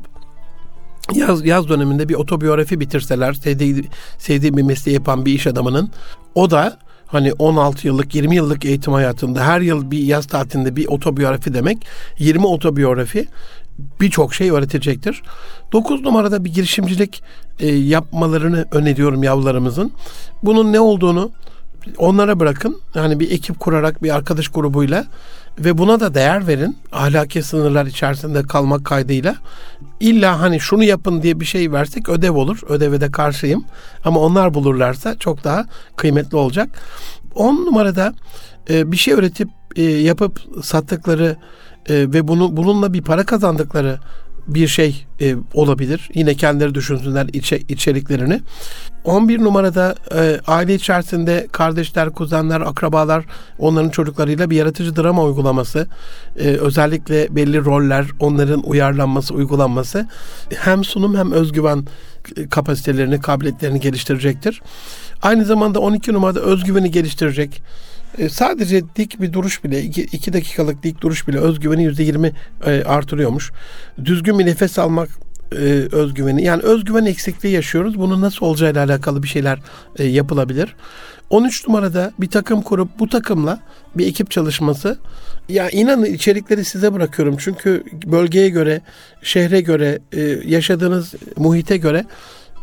yaz 1.14 1.46
yaz 1.46 1.68
döneminde 1.68 2.08
bir 2.08 2.14
otobiyografi 2.14 2.80
bitirseler 2.80 3.32
sevdiği, 3.32 3.84
sevdiği 4.18 4.56
bir 4.56 4.62
mesleği 4.62 4.94
yapan 4.94 5.26
bir 5.26 5.32
iş 5.32 5.46
adamının 5.46 5.90
o 6.34 6.50
da 6.50 6.78
hani 7.06 7.32
16 7.32 7.86
yıllık 7.86 8.14
20 8.14 8.36
yıllık 8.36 8.64
eğitim 8.64 8.92
hayatında 8.92 9.44
her 9.46 9.60
yıl 9.60 9.90
bir 9.90 9.98
yaz 9.98 10.26
tatilinde 10.26 10.76
bir 10.76 10.86
otobiyografi 10.86 11.54
demek 11.54 11.86
20 12.18 12.46
otobiyografi 12.46 13.26
birçok 14.00 14.34
şey 14.34 14.50
öğretecektir. 14.50 15.22
9 15.72 16.00
numarada 16.00 16.44
bir 16.44 16.54
girişimcilik 16.54 17.22
e, 17.60 17.66
yapmalarını 17.66 18.66
öneriyorum 18.72 19.22
yavrularımızın. 19.22 19.92
Bunun 20.42 20.72
ne 20.72 20.80
olduğunu 20.80 21.30
onlara 21.98 22.40
bırakın. 22.40 22.80
Yani 22.94 23.20
bir 23.20 23.30
ekip 23.30 23.60
kurarak 23.60 24.02
bir 24.02 24.16
arkadaş 24.16 24.48
grubuyla 24.48 25.04
ve 25.60 25.78
buna 25.78 26.00
da 26.00 26.14
değer 26.14 26.46
verin. 26.46 26.76
Ahlaki 26.92 27.42
sınırlar 27.42 27.86
içerisinde 27.86 28.42
kalmak 28.42 28.84
kaydıyla. 28.84 29.36
İlla 30.00 30.40
hani 30.40 30.60
şunu 30.60 30.84
yapın 30.84 31.22
diye 31.22 31.40
bir 31.40 31.44
şey 31.44 31.72
versek 31.72 32.08
ödev 32.08 32.32
olur. 32.32 32.60
Ödeve 32.68 33.00
de 33.00 33.10
karşıyım. 33.10 33.64
Ama 34.04 34.20
onlar 34.20 34.54
bulurlarsa 34.54 35.18
çok 35.18 35.44
daha 35.44 35.66
kıymetli 35.96 36.36
olacak. 36.36 36.68
10 37.34 37.54
numarada 37.54 38.14
e, 38.70 38.92
bir 38.92 38.96
şey 38.96 39.14
üretip 39.14 39.48
e, 39.76 39.82
yapıp 39.82 40.40
sattıkları 40.62 41.36
e, 41.88 41.94
ve 41.94 42.28
bunu 42.28 42.56
bununla 42.56 42.92
bir 42.92 43.02
para 43.02 43.24
kazandıkları 43.24 43.98
bir 44.48 44.68
şey 44.68 45.06
e, 45.20 45.34
olabilir. 45.54 46.10
Yine 46.14 46.34
kendileri 46.34 46.74
düşünsünler 46.74 47.26
içe, 47.32 47.58
içeriklerini. 47.58 48.40
11 49.04 49.38
numarada 49.38 49.94
e, 50.14 50.40
aile 50.46 50.74
içerisinde 50.74 51.46
kardeşler, 51.52 52.10
kuzenler, 52.10 52.60
akrabalar 52.60 53.24
onların 53.58 53.90
çocuklarıyla 53.90 54.50
bir 54.50 54.56
yaratıcı 54.56 54.96
drama 54.96 55.24
uygulaması. 55.24 55.86
E, 56.38 56.48
özellikle 56.48 57.36
belli 57.36 57.64
roller, 57.64 58.06
onların 58.20 58.62
uyarlanması, 58.66 59.34
uygulanması 59.34 60.08
hem 60.56 60.84
sunum 60.84 61.16
hem 61.16 61.32
özgüven 61.32 61.84
kapasitelerini, 62.50 63.20
kabiliyetlerini 63.20 63.80
geliştirecektir. 63.80 64.62
Aynı 65.22 65.44
zamanda 65.44 65.80
12 65.80 66.12
numarada 66.12 66.40
özgüveni 66.40 66.90
geliştirecek 66.90 67.62
e, 68.18 68.28
sadece 68.28 68.82
dik 68.96 69.20
bir 69.20 69.32
duruş 69.32 69.64
bile, 69.64 69.82
iki, 69.82 70.02
iki 70.02 70.32
dakikalık 70.32 70.82
dik 70.82 71.00
duruş 71.00 71.28
bile 71.28 71.38
özgüveni 71.38 71.84
yüzde 71.84 72.02
yirmi 72.02 72.32
e, 72.66 72.84
artırıyormuş. 72.84 73.52
Düzgün 74.04 74.38
bir 74.38 74.46
nefes 74.46 74.78
almak 74.78 75.08
e, 75.52 75.56
özgüveni. 75.92 76.44
Yani 76.44 76.62
özgüven 76.62 77.04
eksikliği 77.04 77.54
yaşıyoruz. 77.54 77.98
Bunun 77.98 78.20
nasıl 78.20 78.46
olacağıyla 78.46 78.84
alakalı 78.84 79.22
bir 79.22 79.28
şeyler 79.28 79.58
e, 79.98 80.04
yapılabilir. 80.04 80.74
13 81.30 81.66
numarada 81.68 82.12
bir 82.18 82.30
takım 82.30 82.62
kurup 82.62 82.98
bu 82.98 83.08
takımla 83.08 83.60
bir 83.94 84.06
ekip 84.06 84.30
çalışması. 84.30 84.98
Ya 85.48 85.70
inanın 85.70 86.04
içerikleri 86.04 86.64
size 86.64 86.94
bırakıyorum. 86.94 87.36
Çünkü 87.38 87.84
bölgeye 88.06 88.48
göre, 88.48 88.80
şehre 89.22 89.60
göre, 89.60 89.98
e, 90.12 90.20
yaşadığınız 90.44 91.14
muhite 91.36 91.76
göre 91.76 92.04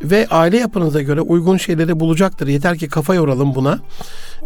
ve 0.01 0.27
aile 0.29 0.57
yapınıza 0.57 1.01
göre 1.01 1.21
uygun 1.21 1.57
şeyleri 1.57 1.99
bulacaktır. 1.99 2.47
Yeter 2.47 2.77
ki 2.77 2.87
kafa 2.87 3.15
yoralım 3.15 3.55
buna. 3.55 3.79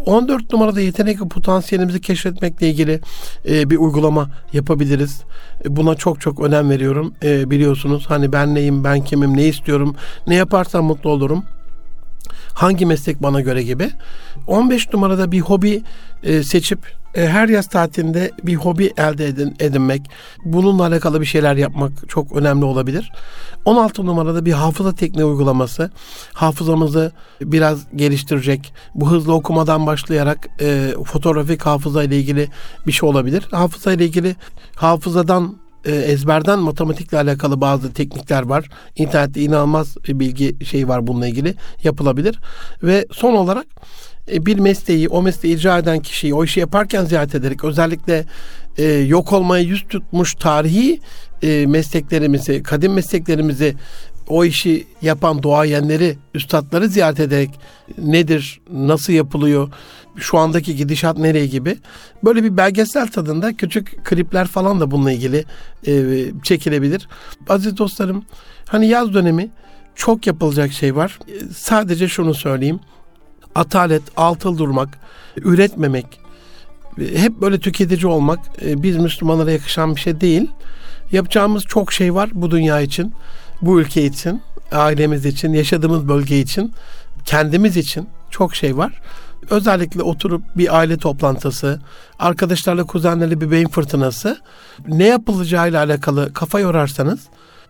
14 0.06 0.52
numarada 0.52 0.80
yetenek 0.80 1.22
ve 1.22 1.28
potansiyelimizi 1.28 2.00
keşfetmekle 2.00 2.68
ilgili 2.68 3.00
e, 3.48 3.70
bir 3.70 3.76
uygulama 3.76 4.30
yapabiliriz. 4.52 5.22
E, 5.64 5.76
buna 5.76 5.94
çok 5.94 6.20
çok 6.20 6.40
önem 6.40 6.70
veriyorum. 6.70 7.14
E, 7.22 7.50
biliyorsunuz 7.50 8.04
hani 8.08 8.32
ben 8.32 8.54
neyim, 8.54 8.84
ben 8.84 9.04
kimim, 9.04 9.36
ne 9.36 9.48
istiyorum, 9.48 9.96
ne 10.26 10.34
yaparsam 10.34 10.84
mutlu 10.84 11.10
olurum. 11.10 11.44
Hangi 12.54 12.86
meslek 12.86 13.22
bana 13.22 13.40
göre 13.40 13.62
gibi. 13.62 13.90
15 14.46 14.92
numarada 14.92 15.32
bir 15.32 15.40
hobi 15.40 15.82
e, 16.22 16.42
seçip 16.42 16.78
e, 17.14 17.28
her 17.28 17.48
yaz 17.48 17.66
tatilinde 17.66 18.30
bir 18.42 18.54
hobi 18.54 18.92
elde 18.96 19.26
edin, 19.26 19.54
edinmek, 19.60 20.10
bununla 20.44 20.86
alakalı 20.86 21.20
bir 21.20 21.26
şeyler 21.26 21.56
yapmak 21.56 21.92
çok 22.08 22.32
önemli 22.32 22.64
olabilir. 22.64 23.12
16 23.64 24.06
numarada 24.06 24.44
bir 24.44 24.52
hafıza 24.52 24.94
tekniği 24.94 25.24
uygulaması, 25.24 25.90
hafızamızı 26.32 27.12
biraz 27.40 27.86
geliştirecek, 27.96 28.74
bu 28.94 29.10
hızlı 29.10 29.34
okumadan 29.34 29.86
başlayarak 29.86 30.48
e, 30.60 30.94
fotoğrafik 31.04 31.62
hafıza 31.62 32.04
ile 32.04 32.18
ilgili 32.18 32.48
bir 32.86 32.92
şey 32.92 33.08
olabilir. 33.08 33.48
Hafıza 33.50 33.92
ile 33.92 34.04
ilgili 34.04 34.36
hafızadan 34.76 35.61
e, 35.84 35.94
ezberden 35.94 36.58
matematikle 36.58 37.18
alakalı 37.18 37.60
bazı 37.60 37.92
teknikler 37.92 38.42
var. 38.42 38.68
İnternette 38.96 39.40
inanılmaz 39.40 39.96
bilgi 40.08 40.64
şey 40.64 40.88
var 40.88 41.06
bununla 41.06 41.26
ilgili 41.26 41.54
yapılabilir. 41.84 42.38
Ve 42.82 43.06
son 43.12 43.34
olarak 43.34 43.66
e, 44.32 44.46
bir 44.46 44.58
mesleği, 44.58 45.08
o 45.08 45.22
mesleği 45.22 45.56
icra 45.56 45.78
eden 45.78 46.00
kişiyi 46.00 46.34
o 46.34 46.44
işi 46.44 46.60
yaparken 46.60 47.04
ziyaret 47.04 47.34
ederek 47.34 47.64
özellikle 47.64 48.24
e, 48.78 48.84
yok 48.84 49.32
olmaya 49.32 49.62
yüz 49.62 49.84
tutmuş 49.88 50.34
tarihi 50.34 51.00
e, 51.42 51.66
mesleklerimizi, 51.66 52.62
kadim 52.62 52.92
mesleklerimizi 52.92 53.74
o 54.28 54.44
işi 54.44 54.86
yapan 55.02 55.42
duayenleri, 55.42 56.18
üstadları 56.34 56.88
ziyaret 56.88 57.20
ederek 57.20 57.50
nedir, 57.98 58.60
nasıl 58.72 59.12
yapılıyor, 59.12 59.68
şu 60.16 60.38
andaki 60.38 60.76
gidişat 60.76 61.18
nereye 61.18 61.46
gibi 61.46 61.78
böyle 62.24 62.44
bir 62.44 62.56
belgesel 62.56 63.08
tadında 63.08 63.52
küçük 63.52 64.04
klipler 64.04 64.46
falan 64.46 64.80
da 64.80 64.90
bununla 64.90 65.12
ilgili 65.12 65.44
e, 65.86 66.24
çekilebilir. 66.42 67.08
Aziz 67.48 67.76
dostlarım 67.76 68.24
hani 68.68 68.86
yaz 68.86 69.14
dönemi 69.14 69.50
çok 69.94 70.26
yapılacak 70.26 70.72
şey 70.72 70.96
var. 70.96 71.18
E, 71.28 71.52
sadece 71.54 72.08
şunu 72.08 72.34
söyleyeyim. 72.34 72.80
Atalet, 73.54 74.02
altıl 74.16 74.58
durmak, 74.58 74.98
üretmemek, 75.36 76.20
hep 77.14 77.40
böyle 77.40 77.58
tüketici 77.58 78.06
olmak 78.06 78.38
e, 78.62 78.82
biz 78.82 78.96
Müslümanlara 78.96 79.52
yakışan 79.52 79.96
bir 79.96 80.00
şey 80.00 80.20
değil. 80.20 80.50
Yapacağımız 81.12 81.62
çok 81.62 81.92
şey 81.92 82.14
var 82.14 82.30
bu 82.32 82.50
dünya 82.50 82.80
için, 82.80 83.12
bu 83.62 83.80
ülke 83.80 84.04
için, 84.04 84.42
ailemiz 84.72 85.26
için, 85.26 85.52
yaşadığımız 85.52 86.08
bölge 86.08 86.40
için, 86.40 86.72
kendimiz 87.24 87.76
için 87.76 88.08
çok 88.30 88.54
şey 88.54 88.76
var. 88.76 89.00
Özellikle 89.50 90.02
oturup 90.02 90.42
bir 90.56 90.76
aile 90.78 90.96
toplantısı, 90.96 91.80
arkadaşlarla 92.18 92.84
kuzenlerle 92.84 93.40
bir 93.40 93.50
beyin 93.50 93.68
fırtınası, 93.68 94.38
ne 94.88 95.06
yapılacağıyla 95.06 95.84
alakalı 95.84 96.32
kafa 96.32 96.60
yorarsanız 96.60 97.20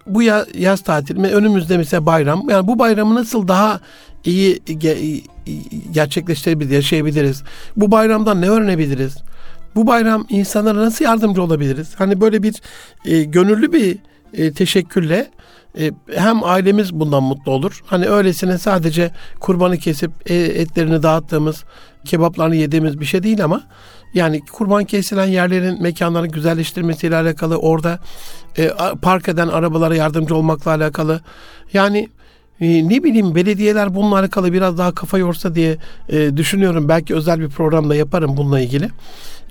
bu 0.06 0.22
yaz 0.54 0.80
tatili 0.80 1.26
önümüzde 1.26 1.76
mesela 1.76 2.06
bayram. 2.06 2.48
Yani 2.50 2.66
bu 2.66 2.78
bayramı 2.78 3.14
nasıl 3.14 3.48
daha 3.48 3.80
iyi 4.24 4.62
gerçekleştirebiliriz, 5.92 6.74
yaşayabiliriz? 6.74 7.42
Bu 7.76 7.90
bayramdan 7.90 8.40
ne 8.40 8.48
öğrenebiliriz? 8.50 9.16
Bu 9.74 9.86
bayram 9.86 10.26
insanlara 10.28 10.78
nasıl 10.78 11.04
yardımcı 11.04 11.42
olabiliriz? 11.42 11.94
Hani 11.96 12.20
böyle 12.20 12.42
bir 12.42 12.54
e, 13.04 13.22
gönüllü 13.22 13.72
bir 13.72 13.98
e, 14.32 14.52
teşekkürle 14.52 15.30
e, 15.78 15.92
hem 16.14 16.44
ailemiz 16.44 16.92
bundan 16.92 17.22
mutlu 17.22 17.52
olur. 17.52 17.82
Hani 17.86 18.08
öylesine 18.08 18.58
sadece 18.58 19.10
kurbanı 19.40 19.78
kesip 19.78 20.30
e, 20.30 20.34
etlerini 20.34 21.02
dağıttığımız, 21.02 21.64
kebaplarını 22.04 22.56
yediğimiz 22.56 23.00
bir 23.00 23.04
şey 23.04 23.22
değil 23.22 23.44
ama 23.44 23.62
yani 24.14 24.40
kurban 24.52 24.84
kesilen 24.84 25.26
yerlerin 25.26 25.82
mekanların 25.82 26.30
güzelleştirmesiyle 26.30 27.16
alakalı 27.16 27.56
orada 27.56 27.98
e, 28.58 28.70
park 29.02 29.28
eden 29.28 29.48
arabalara 29.48 29.94
yardımcı 29.94 30.36
olmakla 30.36 30.70
alakalı. 30.70 31.20
Yani 31.72 32.08
ne 32.60 33.04
bileyim 33.04 33.34
belediyeler 33.34 33.94
bununla 33.94 34.18
alakalı 34.18 34.52
biraz 34.52 34.78
daha 34.78 34.94
kafa 34.94 35.18
yorsa 35.18 35.54
diye 35.54 35.76
düşünüyorum. 36.36 36.88
Belki 36.88 37.14
özel 37.14 37.40
bir 37.40 37.48
programda 37.48 37.94
yaparım 37.94 38.36
bununla 38.36 38.60
ilgili. 38.60 38.88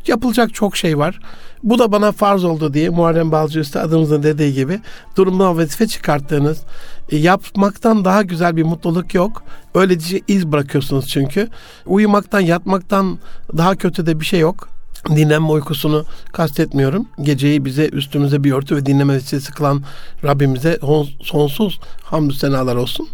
Yapılacak 0.07 0.53
çok 0.53 0.77
şey 0.77 0.97
var. 0.97 1.19
Bu 1.63 1.79
da 1.79 1.91
bana 1.91 2.11
farz 2.11 2.43
oldu 2.43 2.73
diye 2.73 2.89
Muharrem 2.89 3.31
Balcı 3.31 3.59
Üstadımızın 3.59 4.23
dediği 4.23 4.53
gibi 4.53 4.79
durumdan 5.15 5.57
vazife 5.57 5.87
çıkarttığınız 5.87 6.61
e, 7.09 7.17
yapmaktan 7.17 8.05
daha 8.05 8.21
güzel 8.21 8.55
bir 8.55 8.63
mutluluk 8.63 9.13
yok. 9.13 9.43
Öylece 9.75 10.21
iz 10.27 10.47
bırakıyorsunuz 10.47 11.07
çünkü. 11.07 11.47
Uyumaktan 11.85 12.39
yatmaktan 12.39 13.19
daha 13.57 13.75
kötü 13.75 14.05
de 14.05 14.19
bir 14.19 14.25
şey 14.25 14.39
yok 14.39 14.69
dinlenme 15.09 15.47
uykusunu 15.47 16.05
kastetmiyorum. 16.33 17.07
Geceyi 17.21 17.65
bize 17.65 17.89
üstümüze 17.89 18.43
bir 18.43 18.51
örtü 18.51 18.75
ve 18.75 18.85
dinleme 18.85 19.13
vesilesi 19.13 19.51
kılan 19.51 19.83
Rabbimize 20.23 20.79
sonsuz 21.21 21.79
hamdü 22.03 22.33
senalar 22.33 22.75
olsun. 22.75 23.07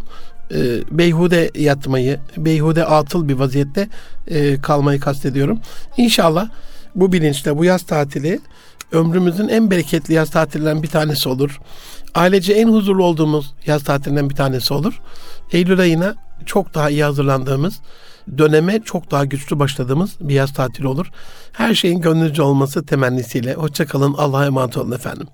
E, 0.50 0.58
beyhude 0.90 1.50
yatmayı, 1.54 2.20
beyhude 2.36 2.84
atıl 2.84 3.28
bir 3.28 3.34
vaziyette 3.34 3.88
e, 4.26 4.60
kalmayı 4.60 5.00
kastediyorum. 5.00 5.60
İnşallah 5.96 6.48
bu 6.94 7.12
bilinçle 7.12 7.56
bu 7.56 7.64
yaz 7.64 7.82
tatili 7.82 8.40
ömrümüzün 8.92 9.48
en 9.48 9.70
bereketli 9.70 10.14
yaz 10.14 10.30
tatillerinden 10.30 10.82
bir 10.82 10.88
tanesi 10.88 11.28
olur. 11.28 11.60
Ailece 12.14 12.52
en 12.52 12.68
huzurlu 12.68 13.04
olduğumuz 13.04 13.54
yaz 13.66 13.84
tatilinden 13.84 14.30
bir 14.30 14.34
tanesi 14.34 14.74
olur. 14.74 15.00
Eylül 15.52 15.80
ayına 15.80 16.14
çok 16.46 16.74
daha 16.74 16.90
iyi 16.90 17.04
hazırlandığımız, 17.04 17.80
döneme 18.38 18.80
çok 18.84 19.10
daha 19.10 19.24
güçlü 19.24 19.58
başladığımız 19.58 20.16
bir 20.20 20.34
yaz 20.34 20.52
tatili 20.52 20.88
olur. 20.88 21.10
Her 21.52 21.74
şeyin 21.74 22.00
gönlünüzce 22.00 22.42
olması 22.42 22.86
temennisiyle. 22.86 23.54
Hoşçakalın. 23.54 24.14
Allah'a 24.14 24.46
emanet 24.46 24.76
olun 24.76 24.92
efendim. 24.92 25.26